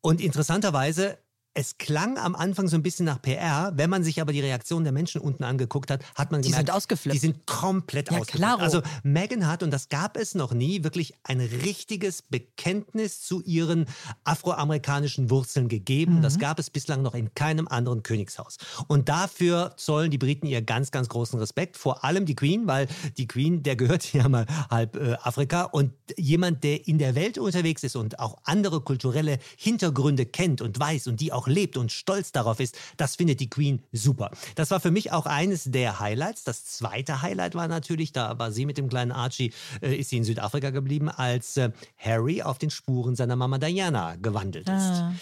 [0.00, 1.18] Und interessanterweise
[1.54, 3.72] es klang am Anfang so ein bisschen nach PR.
[3.76, 6.66] Wenn man sich aber die Reaktion der Menschen unten angeguckt hat, hat man Die gemerkt,
[6.68, 7.14] sind ausgeflippt.
[7.14, 8.38] Die sind komplett Ja, ausgeflippt.
[8.44, 8.60] klaro.
[8.60, 13.86] Also Meghan hat, und das gab es noch nie, wirklich ein richtiges Bekenntnis zu ihren
[14.24, 16.16] afroamerikanischen Wurzeln gegeben.
[16.18, 16.22] Mhm.
[16.22, 18.56] Das gab es bislang noch in keinem anderen Königshaus.
[18.88, 21.76] Und dafür zollen die Briten ihr ganz, ganz großen Respekt.
[21.76, 25.62] Vor allem die Queen, weil die Queen, der gehört ja mal halb äh, Afrika.
[25.62, 30.80] Und jemand, der in der Welt unterwegs ist und auch andere kulturelle Hintergründe kennt und
[30.80, 34.30] weiß und die auch lebt und stolz darauf ist, das findet die Queen super.
[34.54, 36.44] Das war für mich auch eines der Highlights.
[36.44, 40.16] Das zweite Highlight war natürlich, da war sie mit dem kleinen Archie, äh, ist sie
[40.18, 44.72] in Südafrika geblieben, als äh, Harry auf den Spuren seiner Mama Diana gewandelt ist.
[44.74, 45.12] Ah.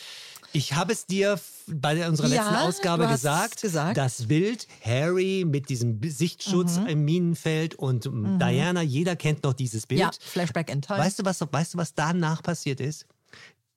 [0.55, 3.97] Ich habe es dir bei unserer Ja, letzten Ausgabe du hast gesagt, gesagt.
[3.97, 6.87] das Bild Harry mit diesem Sichtschutz Mhm.
[6.89, 10.01] im Minenfeld und ähm, Diana, jeder kennt noch dieses Bild.
[10.03, 10.99] Ja, Flashback in Time.
[10.99, 13.07] Weißt du, was, weißt du, was danach passiert ist?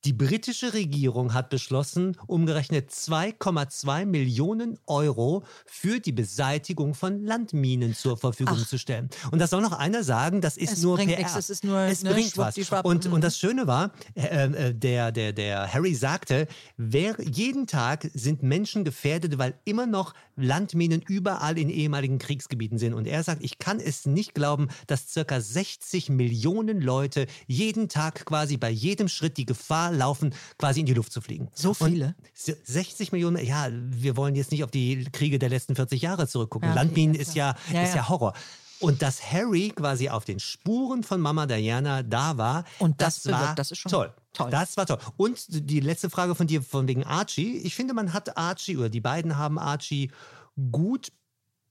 [0.06, 8.16] Die britische Regierung hat beschlossen, umgerechnet 2,2 Millionen Euro für die Beseitigung von Landminen zur
[8.16, 9.10] Verfügung zu stellen.
[9.32, 11.18] Und da soll noch einer sagen, das ist Es nur bringt PR.
[11.22, 12.54] nichts, es ist nur, es ne, bringt was.
[12.54, 12.86] schwuppdischwapp.
[12.86, 13.14] Und, Mhm.
[13.14, 14.22] und das Schöne war, äh,
[14.70, 20.14] äh, der, der, der Harry sagte, wer, jeden Tag sind Menschen gefährdet, weil immer noch
[20.36, 22.94] Landminen überall in ehemaligen Kriegsgebieten sind.
[22.94, 28.26] Und er sagt, ich kann es nicht glauben, dass circa 60 Millionen Leute jeden Tag
[28.26, 31.50] quasi bei jedem Schritt die Gefahr laufen, quasi in die Luft zu fliegen.
[31.54, 32.16] So viele?
[32.48, 36.28] Und 60 Millionen, ja, wir wollen jetzt nicht auf die Kriege der letzten 40 Jahre
[36.28, 36.70] zurückgucken.
[36.70, 37.56] Ja, Landminen ist ja.
[37.72, 38.10] Ja, ist ja.
[38.10, 38.34] Horror.
[38.80, 43.40] Und dass Harry quasi auf den Spuren von Mama Diana da war, Und das war
[43.40, 44.14] bewirkt, das ist schon toll.
[44.34, 44.52] toll.
[44.52, 45.00] Das war toll.
[45.18, 47.58] Und die letzte Frage von dir von wegen Archie.
[47.60, 50.12] Ich finde, man hat Archie oder die beiden haben Archie
[50.72, 51.12] gut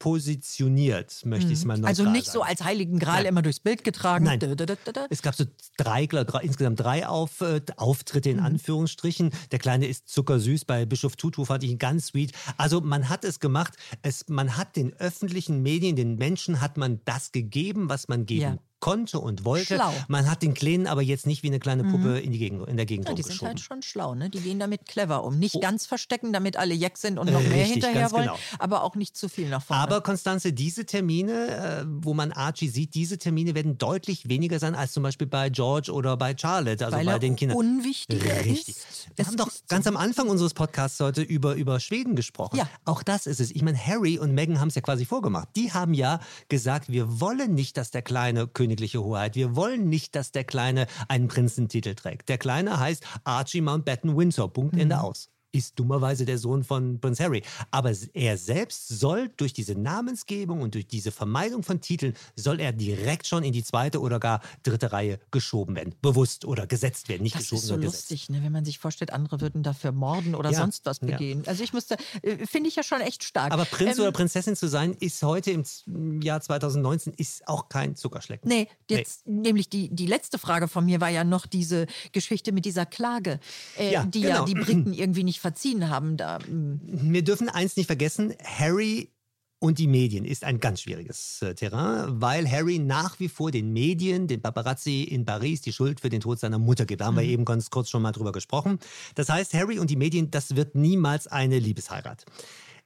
[0.04, 2.50] positioniert, möchte ich es mal neutral Also nicht so sagen.
[2.50, 3.26] als heiligen Gral Nein.
[3.26, 4.24] immer durchs Bild getragen.
[4.24, 4.38] Nein.
[4.40, 5.06] Da, da, da, da, da.
[5.10, 5.44] Es gab so
[5.76, 8.38] drei, drei insgesamt drei Auf, äh, Auftritte Mhm.
[8.38, 9.30] in Anführungsstrichen.
[9.52, 10.64] Der Kleine ist zuckersüß.
[10.64, 12.32] Bei Bischof Tutu fand ich ihn ganz sweet.
[12.56, 13.74] Also man hat es gemacht.
[14.02, 18.40] Es, man hat den öffentlichen Medien, den Menschen hat man das gegeben, was man geben
[18.42, 18.58] Ja.
[18.84, 19.76] Konnte und wollte.
[19.76, 19.94] Schlau.
[20.08, 22.76] Man hat den Kleinen aber jetzt nicht wie eine kleine Puppe in, die Gegend, in
[22.76, 24.28] der Gegend Ja, die sind halt schon schlau, ne?
[24.28, 25.38] Die gehen damit clever um.
[25.38, 27.60] Nicht ganz verstecken, damit alle Jack sind und noch mehr Oh.
[27.60, 28.38] Richtig, hinterher wollen, genau.
[28.58, 29.82] aber auch nicht zu viel nach vorne.
[29.82, 34.74] Aber Konstanze, diese Termine, äh, wo man Archie sieht, diese Termine werden deutlich weniger sein
[34.74, 37.56] als zum Beispiel bei George oder bei Charlotte, also Weil bei den Kindern.
[37.56, 38.68] unwichtiger Richtig.
[38.76, 39.08] ist.
[39.16, 42.56] Wir Es haben doch ganz am Anfang unseres Podcasts heute über, über Schweden gesprochen.
[42.58, 42.68] Ja.
[42.84, 43.50] Auch das ist es.
[43.50, 45.48] Ich meine, Harry und Meghan haben es ja quasi vorgemacht.
[45.56, 46.20] Die haben ja
[46.50, 50.86] gesagt, wir wollen nicht, dass der Kleine königliche Hoheit, wir wollen nicht, dass der Kleine
[51.08, 52.28] einen Prinzentitel trägt.
[52.28, 54.52] Der Kleine heißt Archie Mountbatten Windsor.
[54.52, 55.30] Punkt, Ende aus.
[55.54, 57.42] Ist dummerweise der Sohn von Prinz Harry.
[57.70, 62.72] Aber er selbst soll durch diese Namensgebung und durch diese Vermeidung von Titeln, soll er
[62.72, 65.94] direkt schon in die zweite oder gar dritte Reihe geschoben werden.
[66.02, 67.22] Bewusst oder gesetzt werden.
[67.22, 68.10] Nicht Das geschoben, ist so sondern gesetzt.
[68.10, 68.42] lustig, ne?
[68.42, 71.06] wenn man sich vorstellt, andere würden dafür morden oder Ja, sonst was ja.
[71.06, 71.44] begehen.
[71.46, 73.52] Also ich musste, äh, finde ich ja schon echt stark.
[73.52, 77.94] Aber Prinz Ähm, oder Prinzessin zu sein, ist heute im Jahr 2019 ist auch kein
[77.94, 78.48] Zuckerschlecken.
[78.48, 82.64] Nee, jetzt nämlich die, die letzte Frage von mir war ja noch diese Geschichte mit
[82.64, 83.38] dieser Klage,
[83.78, 84.34] äh, Ja, die genau.
[84.40, 86.16] ja die Briten irgendwie nicht verziehen haben.
[86.16, 89.10] Da, mm, Wir dürfen eins nicht vergessen, Harry
[89.58, 93.72] und die Medien ist ein ganz schwieriges äh, Terrain, weil Harry nach wie vor den
[93.72, 97.00] Medien, den Paparazzi in Paris die Schuld für den Tod seiner Mutter gibt.
[97.00, 98.78] Da haben wir eben ganz kurz schon mal drüber gesprochen.
[99.14, 102.24] Das heißt, Harry und die Medien, das wird niemals eine Liebesheirat.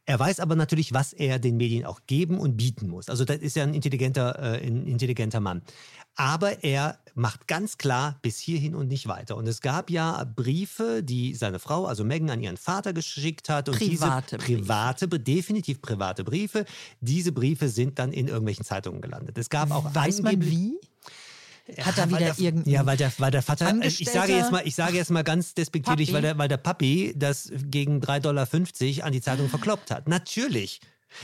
[0.05, 3.09] Er weiß aber natürlich, was er den Medien auch geben und bieten muss.
[3.09, 5.63] Also das ist ja ein intelligenter, äh, ein intelligenter Mann.
[6.15, 9.37] Aber er macht ganz klar bis hierhin und nicht weiter.
[9.37, 13.69] Und es gab ja Briefe, die seine Frau, also Meghan, an ihren Vater geschickt hat.
[13.69, 14.63] Und Private diese Briefe.
[14.63, 16.65] private, definitiv private Briefe.
[17.01, 19.37] Diese Briefe sind dann in irgendwelchen Zeitungen gelandet.
[19.37, 20.79] Es gab auch weiß man wie?
[21.81, 24.51] Hat da weil wieder der, irgendein Ja, weil der, weil der Vater, ich sage jetzt
[24.51, 28.21] mal, ich sage jetzt mal ganz despektierlich, weil der, weil der Papi das gegen 3,50
[28.21, 28.49] Dollar
[29.07, 30.09] an die Zeitung verkloppt hat.
[30.09, 30.81] Natürlich.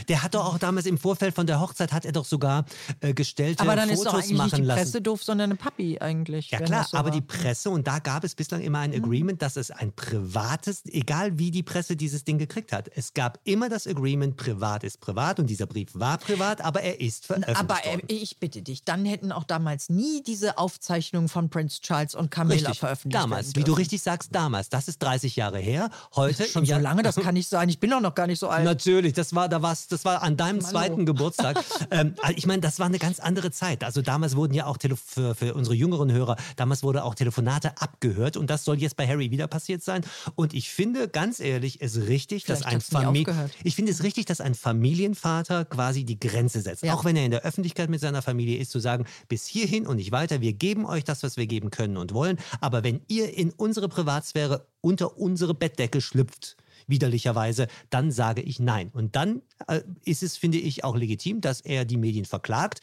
[0.09, 2.65] Der hat doch auch damals im Vorfeld von der Hochzeit hat er doch sogar
[3.01, 4.81] äh, gestellte Aber dann Fotos ist doch eigentlich machen nicht die lassen.
[4.83, 6.51] Presse doof, sondern eine Papi eigentlich.
[6.51, 7.15] Ja klar, so aber war.
[7.15, 9.05] die Presse, und da gab es bislang immer ein Mhm.
[9.05, 12.89] Agreement, dass es ein privates, egal wie die Presse dieses Ding gekriegt hat.
[12.95, 17.01] Es gab immer das Agreement, privat ist privat und dieser Brief war privat, aber er
[17.01, 18.07] ist veröffentlicht Aber äh, worden.
[18.09, 22.55] ich bitte dich, dann hätten auch damals nie diese Aufzeichnungen von Prince Charles und Camilla
[22.69, 24.69] Richtig, veröffentlicht damals, wie du richtig sagst, damals.
[24.69, 25.91] Das ist 30 Jahre her.
[26.17, 27.69] Heute Schon so lange, das kann nicht sein.
[27.69, 28.65] Ich bin doch noch gar nicht so alt.
[28.65, 30.71] Natürlich, das war, da war fast, das war an deinem Hallo.
[30.71, 31.63] zweiten Geburtstag.
[31.91, 33.83] ähm, also ich meine, das war eine ganz andere Zeit.
[33.83, 37.73] Also damals wurden ja auch Tele für, für unsere jüngeren Hörer, damals wurde auch Telefonate
[37.81, 40.05] abgehört und das soll jetzt bei Harry wieder passiert sein.
[40.37, 43.53] Und ich finde, ganz ehrlich, es ist richtig, dass Vielleicht ein Familie, aufgehört.
[43.65, 46.85] ich finde es richtig, dass ein Familienvater quasi die Grenze setzt.
[46.85, 46.95] Ja.
[46.95, 49.97] Auch wenn er in der Öffentlichkeit mit seiner Familie ist, zu sagen, bis hierhin und
[49.97, 50.41] nicht weiter.
[50.41, 52.39] Wir geben euch das, was wir geben können und wollen.
[52.61, 56.57] Aber wenn ihr in unsere Privatsphäre unter unsere Bettdecke schlüpft,
[56.87, 58.91] widerlicherweise, dann sage ich nein.
[58.93, 62.81] Und dann äh, ist es, finde ich, auch legitim, dass er die Medien verklagt.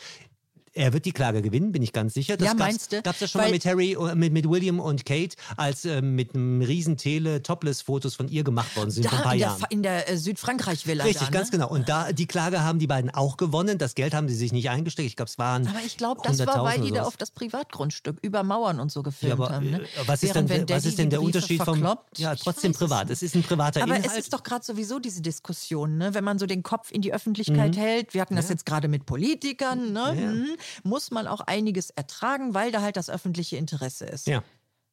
[0.73, 2.37] Er wird die Klage gewinnen, bin ich ganz sicher.
[2.37, 3.01] Das Ja, meinst du?
[3.01, 6.01] Gab's ja schon mal Weil- mit Harry, äh, mit, mit William und Kate, als äh,
[6.01, 9.39] mit einem riesen Tele Topless-Fotos von ihr gemacht worden sind vor ein Da paar in
[9.39, 9.65] der, Jahren.
[9.69, 11.03] In der äh, Südfrankreich-Villa.
[11.03, 11.37] Richtig, da, ne?
[11.37, 11.69] ganz genau.
[11.69, 13.77] Und da die Klage haben die beiden auch gewonnen.
[13.79, 15.07] Das Geld haben sie sich nicht eingesteckt.
[15.07, 15.67] Ich glaube, es waren.
[15.67, 18.91] Aber ich glaube, das war, weil 100.000 die da auf das Privatgrundstück über Mauern und
[18.91, 19.71] so ja, gefilmt aber, haben.
[19.71, 19.81] Ne?
[19.81, 21.85] äh, was ist Während, denn, wenn was ist denn der Unterschied vom.
[22.17, 23.09] Ja, trotzdem es privat.
[23.09, 24.11] Es ist ein privater Aber Inhalt.
[24.13, 26.13] es ist doch gerade sowieso diese Diskussion, ne?
[26.13, 28.13] wenn man so den Kopf in die Öffentlichkeit hält.
[28.13, 29.91] Wir hatten das jetzt gerade mit Politikern.
[29.91, 30.13] Ne?
[30.13, 30.19] Mhm.
[30.19, 30.31] Ja.
[30.31, 34.27] Hm, muss man auch einiges ertragen, weil da halt das öffentliche Interesse ist.
[34.27, 34.43] ja.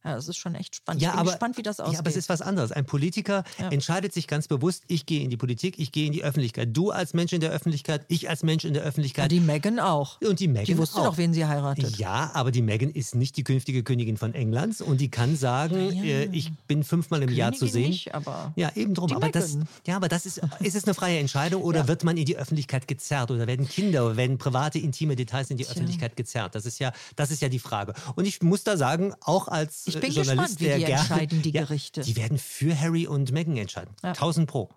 [0.09, 1.03] Ja, das ist schon echt spannend.
[1.03, 1.94] Ja, ich bin aber, gespannt, wie das aussieht.
[1.94, 2.73] ja, aber es ist was anderes.
[2.73, 3.68] Ein Politiker Ja.
[3.71, 6.68] entscheidet sich ganz bewusst, ich gehe in die Politik, ich gehe in die Öffentlichkeit.
[6.73, 9.31] Du als Mensch in der Öffentlichkeit, ich als Mensch in der ja, Öffentlichkeit.
[9.31, 10.21] die Megan auch.
[10.23, 11.05] und die Megan Die wusste auch.
[11.07, 11.99] doch, wen sie heiratet.
[11.99, 15.92] Ja, aber die Megan ist nicht die künftige Königin von Englands und die kann sagen,
[15.92, 16.03] Ja.
[16.05, 17.90] äh, ich bin fünfmal im Jahr zu Königin sehen.
[17.90, 19.12] Nicht, aber Ja, eben drum.
[19.12, 22.25] Aber das, ja, aber das ist, ist es eine freie Entscheidung oder wird man in
[22.25, 26.55] die Öffentlichkeit gezerrt oder werden Kinder, werden private, intime Details in die Öffentlichkeit gezerrt?
[26.55, 27.94] Das ist ja, das ist ja die Frage.
[28.14, 31.00] Und ich muss da sagen, auch als Ich bin Journalist, gespannt, wie der die gerne,
[31.00, 32.00] entscheiden, die ja, Gerichte.
[32.02, 33.94] Die werden für Harry und Meghan entscheiden.
[34.02, 34.11] Ja.
[34.11, 34.68] 1000 pro.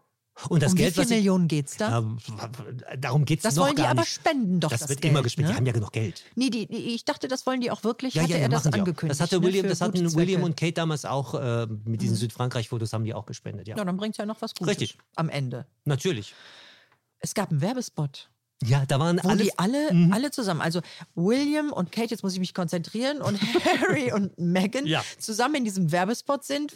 [0.48, 1.90] Und das um Geld, wie viele ich, Millionen geht es da?
[2.00, 4.14] ja, darum geht es Das noch wollen die aber nicht.
[4.14, 5.50] spenden doch, Das, das wird Geld, immer gespendet.
[5.50, 5.54] ne?
[5.54, 6.24] Die haben ja genug Geld.
[6.36, 8.16] Nee, die, die, ich dachte, das wollen die auch wirklich.
[8.16, 9.12] Ja, hatte ja, er das angekündigt?
[9.12, 12.16] Das hatte ne, William, für das hatten William und Kate damals auch äh, mit diesen
[12.16, 13.68] Südfrankreich-Fotos haben die auch gespendet.
[13.68, 14.68] Ja, Ja, dann bringt es ja noch was Gutes.
[14.72, 14.98] Richtig.
[15.16, 15.68] Am Ende.
[15.86, 16.34] natürlich.
[17.20, 18.31] Es gab einen Werbespot,
[18.64, 19.44] Ja, da waren wo alle.
[19.44, 20.14] die alle, Mhm.
[20.14, 20.82] alle zusammen, also
[21.16, 23.40] William und Kate, jetzt muss ich mich konzentrieren, und
[23.82, 25.04] Harry und Meghan Ja.
[25.20, 26.74] zusammen in diesem Werbespot sind.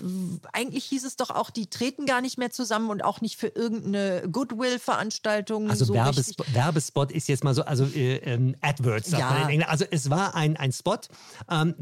[0.51, 3.47] Eigentlich hieß es doch auch, die treten gar nicht mehr zusammen und auch nicht für
[3.47, 5.69] irgendeine Goodwill-Veranstaltung.
[5.69, 6.55] Also so Werbesp richtig.
[6.55, 9.47] Werbespot ist jetzt mal so, also äh, ähm, AdWords Ja.
[9.67, 10.97] Also es war ein, ein Spot
[11.49, 11.75] ähm,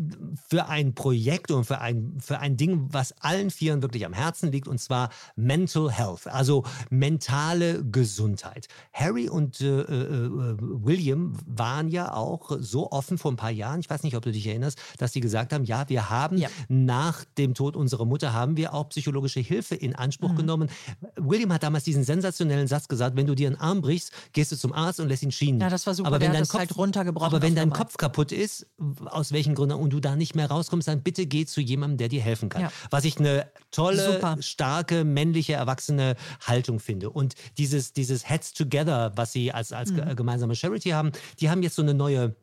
[0.50, 4.52] für ein Projekt und für ein, für ein Ding, was allen Vieren wirklich am Herzen
[4.52, 8.68] liegt, und zwar Mental Health, also mentale Gesundheit.
[8.94, 14.04] Harry und äh, William waren ja auch so offen vor ein paar Jahren, ich weiß
[14.04, 16.50] nicht, ob du dich erinnerst, dass sie gesagt haben, ja, wir haben Ja.
[16.68, 20.38] nach dem Tod unserer Mutter haben wir auch psychologische Hilfe in Anspruch Mhm.
[20.38, 20.70] genommen.
[21.18, 24.56] William hat damals diesen sensationellen Satz gesagt, wenn du dir einen Arm brichst, gehst du
[24.58, 25.60] zum Arzt und lässt ihn schienen.
[25.62, 26.08] Ja, das war super.
[26.08, 27.70] Aber wenn dein das Kopf, halt runtergebrochen aber wenn dein.
[27.74, 28.68] Kopf kaputt ist,
[29.06, 32.08] aus welchen Gründen, und du da nicht mehr rauskommst, dann bitte geh zu jemandem, der
[32.10, 32.64] dir helfen kann.
[32.64, 32.72] Ja.
[32.92, 34.38] Was ich eine tolle, Super.
[34.42, 37.10] starke, männliche, erwachsene Haltung finde.
[37.10, 39.96] Und dieses, dieses Heads Together, was sie als, als Mhm.
[39.96, 42.36] ge- gemeinsame Charity haben, die haben jetzt so eine neue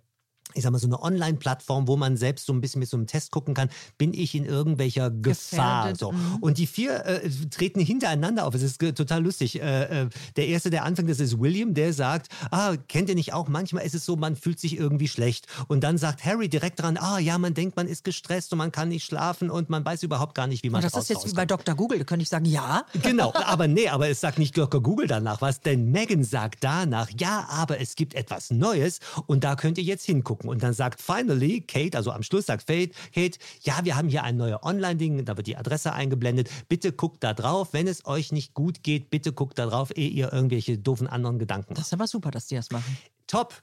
[0.55, 3.07] ich sag mal, so eine Online-Plattform, wo man selbst so ein bisschen mit so einem
[3.07, 5.85] Test gucken kann, bin ich in irgendwelcher Gefahr.
[5.93, 6.13] Gefährdet, So.
[6.13, 6.37] mhm.
[6.41, 8.55] Und die vier äh, treten hintereinander auf.
[8.55, 9.61] Es ist total lustig.
[9.61, 13.33] Äh, äh, der erste, der anfängt, das ist William, der sagt, ah, kennt ihr nicht
[13.33, 15.47] auch, manchmal ist es so, man fühlt sich irgendwie schlecht.
[15.69, 18.73] Und dann sagt Harry direkt dran, ah ja, man denkt, man ist gestresst und man
[18.73, 21.19] kann nicht schlafen und man weiß überhaupt gar nicht, wie man Und das ist jetzt
[21.25, 21.37] wie rauskommt.
[21.37, 21.75] bei Dr.
[21.75, 21.99] Google.
[21.99, 22.85] Da könnte ich sagen, ja.
[23.03, 24.83] Genau, aber nee, aber es sagt nicht Dr.
[24.83, 29.57] Google danach was, denn Megan sagt danach, ja, aber es gibt etwas Neues und da
[29.57, 30.40] könnt ihr jetzt hingucken.
[30.49, 34.23] Und dann sagt finally Kate, also am Schluss sagt Kate, Kate, ja, wir haben hier
[34.25, 36.49] ein neues Online-Ding, da wird die Adresse eingeblendet.
[36.69, 40.09] Bitte guckt da drauf, wenn es euch nicht gut geht, bitte guckt da drauf, ehe
[40.09, 41.87] ihr irgendwelche doofen anderen Gedanken Das macht.
[41.87, 42.97] ist aber super, dass die das machen.
[43.31, 43.55] Top.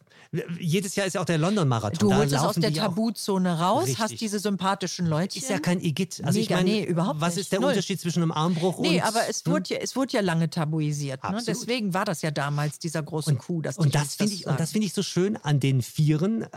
[0.60, 2.00] Jedes Jahr ist ja auch der London-Marathon.
[2.10, 2.74] Du holst es aus der.
[2.74, 4.00] Tabuzone raus, Richtig.
[4.00, 5.38] hast diese sympathischen Leute.
[5.40, 6.22] Ist ja kein Igitt.
[6.24, 7.44] Also ich Mega, meine, nee, überhaupt was nicht.
[7.44, 7.70] ist der Null.
[7.70, 8.84] Unterschied zwischen einem Armbruch und...
[8.90, 9.54] Nee, aber es Hm?
[9.54, 11.24] wurde, ja, es wurde ja lange tabuisiert.
[11.24, 11.42] Ne?
[11.48, 13.64] Deswegen war das ja damals dieser große Coup.
[13.64, 16.48] Dass Und das finde ich, und das finde ich so schön an den Vieren, äh,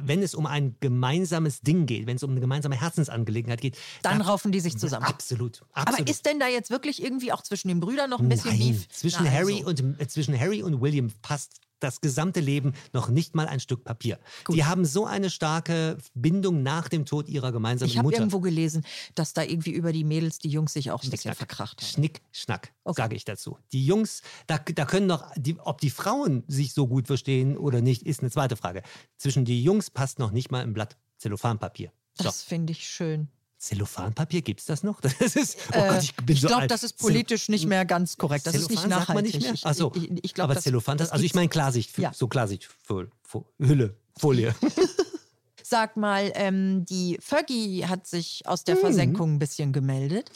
[0.00, 3.76] wenn es um ein gemeinsames Ding geht, wenn es um eine gemeinsame Herzensangelegenheit geht.
[4.02, 5.04] Dann da- raufen die sich zusammen.
[5.04, 6.00] Absolut, absolut.
[6.00, 8.58] Aber ist denn da jetzt wirklich irgendwie auch zwischen den Brüdern noch ein bisschen Nein,
[8.60, 8.88] Beef?
[8.88, 9.84] zwischen Na, Harry also.
[9.84, 13.84] und äh, zwischen Harry und William passt das gesamte Leben noch nicht mal ein Stück
[13.84, 14.18] Papier.
[14.44, 14.56] Gut.
[14.56, 18.18] Die haben so eine starke Bindung nach dem Tod ihrer gemeinsamen Ich habe Mutter.
[18.18, 21.36] irgendwo gelesen, dass da irgendwie über die Mädels die Jungs sich auch ein bisschen Schnick,
[21.36, 21.36] schnack.
[21.36, 21.88] verkracht haben.
[21.90, 23.02] Schnick, schnack, Okay.
[23.02, 23.58] sage ich dazu.
[23.72, 27.80] Die Jungs, da, da können noch, die, ob die Frauen sich so gut verstehen oder
[27.80, 28.82] nicht, ist eine zweite Frage.
[29.16, 31.92] Zwischen die Jungs passt noch nicht mal ein Blatt Zellophanpapier.
[32.14, 32.24] So.
[32.24, 33.28] Das finde ich schön.
[33.60, 35.00] Zellophanpapier, gibt's das noch?
[35.20, 37.84] Das ist, oh Äh, Gott, ich bin ich so glaube, das ist politisch nicht mehr
[37.84, 38.46] ganz korrekt.
[38.46, 39.34] Das ist nicht Zellophan sagt man nachhaltig.
[39.42, 39.54] nicht?
[39.54, 39.92] Ich- Ach so.
[39.94, 42.12] ich, ich glaub, aber das- Zellophan, das, also ich meine Klarsicht, Ja.
[42.12, 44.54] so Klarsicht, Fol- Fol- Hülle, Folie.
[45.62, 48.64] Sag mal, ähm, die Fergie hat sich aus Mhm.
[48.66, 50.30] der Versenkung ein bisschen gemeldet.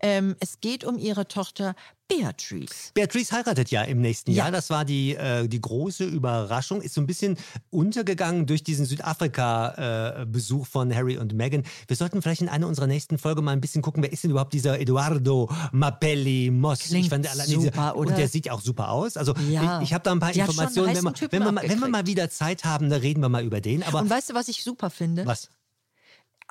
[0.00, 1.76] Ähm, es geht um ihre Tochter
[2.18, 2.90] Beatrice.
[2.94, 4.44] Beatrice heiratet ja im nächsten Ja.
[4.44, 4.50] Jahr.
[4.52, 6.80] Das war die, äh, die große Überraschung.
[6.82, 7.36] Ist so ein bisschen
[7.70, 11.62] untergegangen durch diesen Südafrika-Besuch von Harry und Meghan.
[11.88, 14.30] Wir sollten vielleicht in einer unserer nächsten Folge mal ein bisschen gucken, wer ist denn
[14.30, 16.80] überhaupt dieser Eduardo Mappelli Moss?
[16.80, 18.10] Klingt fand allein diese- super, oder?
[18.10, 19.16] Und der sieht auch super aus.
[19.16, 19.78] Also Ja.
[19.80, 20.94] ich, ich habe da ein paar Die Informationen.
[20.94, 23.44] Wenn wir, wenn, wir mal, wenn wir mal wieder Zeit haben, da reden wir mal
[23.44, 23.82] über den.
[23.82, 25.26] Aber Und weißt du, was ich super finde?
[25.26, 25.48] was?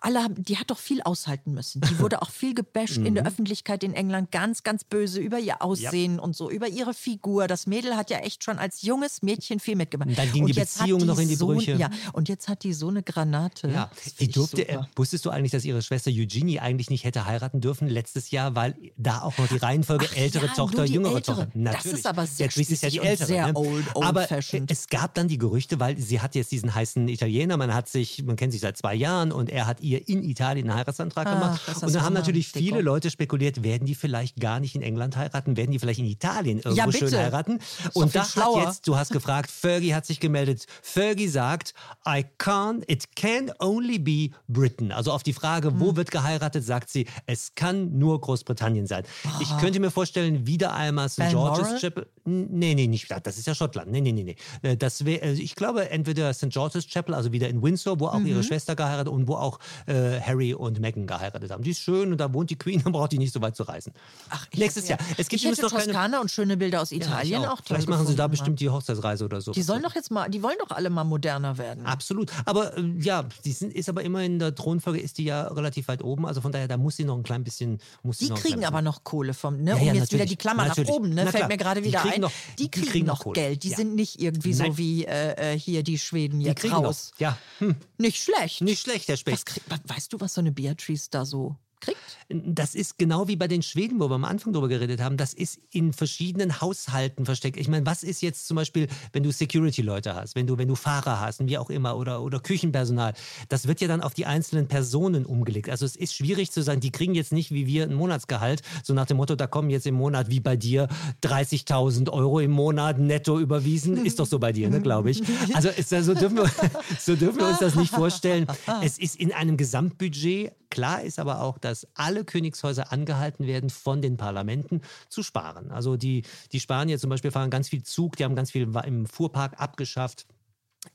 [0.02, 1.82] Alle haben, die hat doch viel aushalten müssen.
[1.82, 3.16] Die wurde auch viel gebasht in Mhm.
[3.16, 7.48] der Öffentlichkeit in England, ganz, ganz böse über ihr Aussehen und so, über ihre Figur.
[7.48, 10.10] Das Mädel hat ja echt schon als junges Mädchen viel mitgemacht.
[10.10, 11.74] Und dann ging die jetzt hat Beziehung noch in die so, Brüche.
[11.76, 13.68] Ja, und jetzt hat die so eine Granate.
[13.70, 17.26] Ja, Das die durfte, äh, wusstest du eigentlich, dass ihre Schwester Eugenie eigentlich nicht hätte
[17.26, 20.94] heiraten dürfen letztes Jahr, weil da auch noch die Reihenfolge Ach ältere ja, Tochter, die
[20.94, 21.36] jüngere ältere.
[21.36, 21.52] Tochter.
[21.54, 21.98] Das Natürlich.
[22.00, 23.28] ist aber sehr Beatrice ist ja die und ältere.
[23.28, 23.54] sehr ne?
[23.56, 24.72] old- aber old-fashioned.
[24.72, 28.24] es gab dann die Gerüchte, weil sie hat jetzt diesen heißen Italiener, man hat sich,
[28.24, 31.34] man kennt sich seit zwei Jahren und er hat ihr in Italien einen Heiratsantrag Ach,
[31.34, 31.62] gemacht.
[31.68, 35.18] das Und da haben natürlich viele Leute spekuliert, werden die vielleicht gar nicht in England
[35.18, 37.60] heiraten, werden die vielleicht in Italien irgendwo Ja, schön heiraten.
[37.94, 40.66] Und viel da hat jetzt Du hast gefragt, Fergie hat sich gemeldet.
[40.82, 41.74] Fergie sagt,
[42.08, 44.92] I can't, it can only be Britain.
[44.92, 45.80] Also auf die Frage, Hm.
[45.80, 49.04] wo wird geheiratet, sagt sie, es kann nur Großbritannien sein.
[49.40, 49.60] Ich Ah.
[49.60, 51.30] könnte mir vorstellen, wieder einmal St.
[51.30, 52.08] George's Chapel.
[52.26, 53.10] Nee, nee, nicht.
[53.24, 53.92] Das ist ja Schottland.
[53.92, 54.36] Nee, nee, nee, nee.
[54.62, 56.50] Äh, Das wär, also ich glaube, entweder St.
[56.50, 58.28] George's Chapel, also wieder in Windsor, wo auch Mhm.
[58.28, 61.64] ihre Schwester geheiratet und wo auch äh, Harry und Meghan geheiratet haben.
[61.64, 63.64] Die ist schön und da wohnt die Queen, dann braucht die nicht so weit zu
[63.64, 63.94] reisen.
[64.30, 65.00] Ach, Nächstes ja- Jahr.
[65.18, 65.86] Es gibt ich hätte noch keine.
[65.86, 67.56] Toskana und schöne Bilder aus Ja, Italien auch.
[67.58, 69.52] toll Vielleicht machen sie da gefunden, bestimmt die Hochzeitsreise oder so.
[69.52, 71.86] Die sollen doch jetzt mal, die wollen doch alle mal moderner werden.
[71.86, 72.32] Absolut.
[72.46, 75.88] Aber äh, ja, die sind, ist aber immer in der Thronfolge ist die ja relativ
[75.88, 76.26] weit oben.
[76.26, 77.80] Also von daher, da muss sie noch ein klein bisschen.
[78.04, 79.72] Muss Die noch kriegen aber noch Kohle vom, ne?
[79.72, 80.90] Ja, um ja, jetzt wieder die Klammer Natürlich.
[80.90, 81.28] nach oben, ne?
[81.28, 82.22] Fällt mir gerade Die wieder ein.
[82.22, 83.34] noch- die, die kriegen kriegen noch Kohle.
[83.34, 83.64] Geld.
[83.64, 83.78] Die Ja.
[83.78, 84.78] sind nicht irgendwie so Nein.
[84.78, 87.12] wie äh, äh, hier die Schweden Die jetzt kriegen raus.
[87.14, 87.20] noch.
[87.20, 88.62] Ja, hm, Nicht schlecht.
[88.62, 89.62] nicht schlecht, Herr Specht.
[89.86, 91.98] Weißt du, was so eine Beatrice da so kriegt?
[92.30, 95.18] Das ist genau wie bei den Schweden, wo wir am Anfang drüber geredet haben.
[95.18, 97.58] Das ist in verschiedenen Haushalten versteckt.
[97.58, 100.76] Ich meine, was ist jetzt zum Beispiel, wenn du Security-Leute hast, wenn du, wenn du
[100.76, 103.14] Fahrer hast, wie auch immer, oder, oder Küchenpersonal?
[103.50, 105.70] Das wird ja dann auf die einzelnen Personen umgelegt.
[105.70, 108.94] Also es ist schwierig zu sagen, die kriegen jetzt nicht wie wir ein Monatsgehalt, so
[108.94, 110.88] nach dem Motto, da kommen jetzt im Monat wie bei dir
[111.24, 114.06] 30.000 Euro im Monat netto überwiesen.
[114.06, 115.22] Ist doch so bei dir, ne, glaube ich.
[115.54, 116.52] Also ist, so, dürfen wir,
[117.00, 118.48] so dürfen wir uns das nicht vorstellen.
[118.82, 120.54] Es ist in einem Gesamtbudget.
[120.72, 125.70] Klar ist aber auch, dass alle Königshäuser angehalten werden, von den Parlamenten zu sparen.
[125.70, 129.06] Also die, die Spanier zum Beispiel fahren ganz viel Zug, die haben ganz viel im
[129.06, 130.26] Fuhrpark abgeschafft.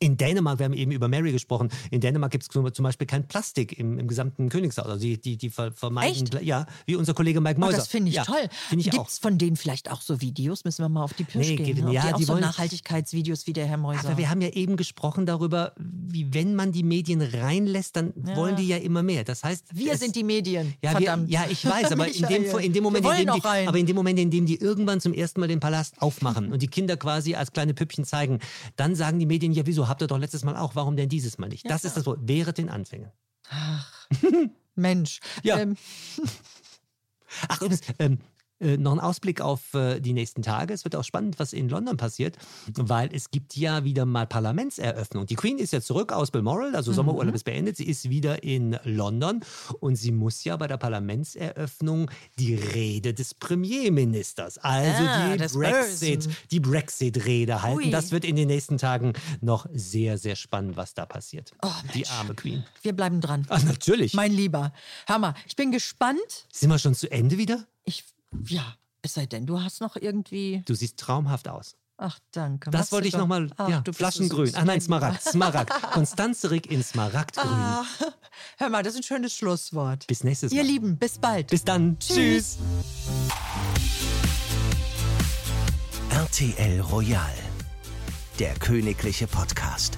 [0.01, 3.29] In Dänemark, wir haben eben über Mary gesprochen, in Dänemark gibt es zum Beispiel kein
[3.29, 4.87] Plastik im, im gesamten Königshaus.
[4.87, 6.43] Also die, die, die ver- vermeiden, Echt?
[6.43, 7.77] Ja, wie unser Kollege Mike Oh, Mäuser.
[7.79, 8.49] das finde ich ja, toll.
[8.69, 10.65] Finde ich Gibt es von denen vielleicht auch so Videos?
[10.65, 11.85] Müssen wir mal auf die Pirsch Nee, gehen.
[11.85, 11.93] Ne?
[11.93, 14.09] Ja, die auch die so wollen- Nachhaltigkeitsvideos wie der Herr Mäuser.
[14.09, 18.57] Aber wir haben ja eben gesprochen darüber, wie wenn man die Medien reinlässt, dann wollen
[18.57, 19.23] die ja immer mehr.
[19.23, 20.75] Das heißt, wir es- sind die Medien.
[20.83, 23.79] Ja, wir, ja, ich weiß, aber in dem, in dem Moment, in dem die, aber
[23.79, 26.69] in dem Moment, in dem die irgendwann zum ersten Mal den Palast aufmachen und die
[26.69, 28.41] Kinder quasi als kleine Püppchen zeigen,
[28.75, 31.39] dann sagen die Medien, ja, wieso habt ihr doch letztes Mal auch, warum denn dieses
[31.39, 31.69] Mal nicht?
[31.69, 33.13] das ist das Wort, während den Anfängen.
[34.75, 35.21] Mensch.
[35.43, 35.59] Ja.
[35.59, 35.77] Ähm,
[37.49, 38.19] Ach, übrigens, ähm,
[38.61, 40.73] äh, noch ein Ausblick auf äh, die nächsten Tage.
[40.75, 42.37] Es wird auch spannend, was in London passiert,
[42.75, 45.27] weil es gibt ja wieder mal Parlamentseröffnung.
[45.27, 47.77] Die Queen ist ja zurück aus Balmoral, also Sommerurlaub ist beendet.
[47.77, 49.41] Sie ist wieder in London
[49.81, 56.29] und sie muss ja bei der Parlamentseröffnung die Rede des Premierministers, also Ah, die Brexit,
[56.51, 57.79] die Brexit-Rede halten.
[57.79, 57.91] Ui.
[57.91, 61.53] Das wird in den nächsten Tagen noch sehr, sehr spannend, was da passiert.
[61.63, 62.65] Oh, die arme Queen.
[62.83, 63.47] wir bleiben dran.
[63.49, 64.15] Ach, natürlich.
[64.15, 64.73] Mein Lieber.
[65.09, 66.47] Mal, ich bin gespannt.
[66.53, 67.65] Sind wir schon zu Ende wieder?
[67.85, 68.05] Ich,
[68.47, 70.63] ja, es sei denn, du hast noch irgendwie.
[70.67, 71.77] Du siehst traumhaft aus.
[71.99, 72.71] Ach, danke.
[72.71, 74.47] Das Machst wollte ich nochmal, ja, du so Flaschengrün.
[74.47, 74.55] süß.
[74.57, 75.71] Ach nein, Smaragd, Smaragd.
[75.93, 77.51] Konstanze Rick in Smaragdgrün.
[77.51, 77.85] Ah,
[78.59, 80.07] hör mal, das ist ein schönes Schlusswort.
[80.07, 80.69] Bis nächstes Ihr Mal.
[80.71, 81.49] Lieben, bis bald.
[81.49, 81.99] Bis dann.
[81.99, 82.17] Tschüss.
[82.17, 82.59] Tschüss.
[86.11, 87.33] RTL Royal.
[88.39, 89.97] Der königliche Podcast.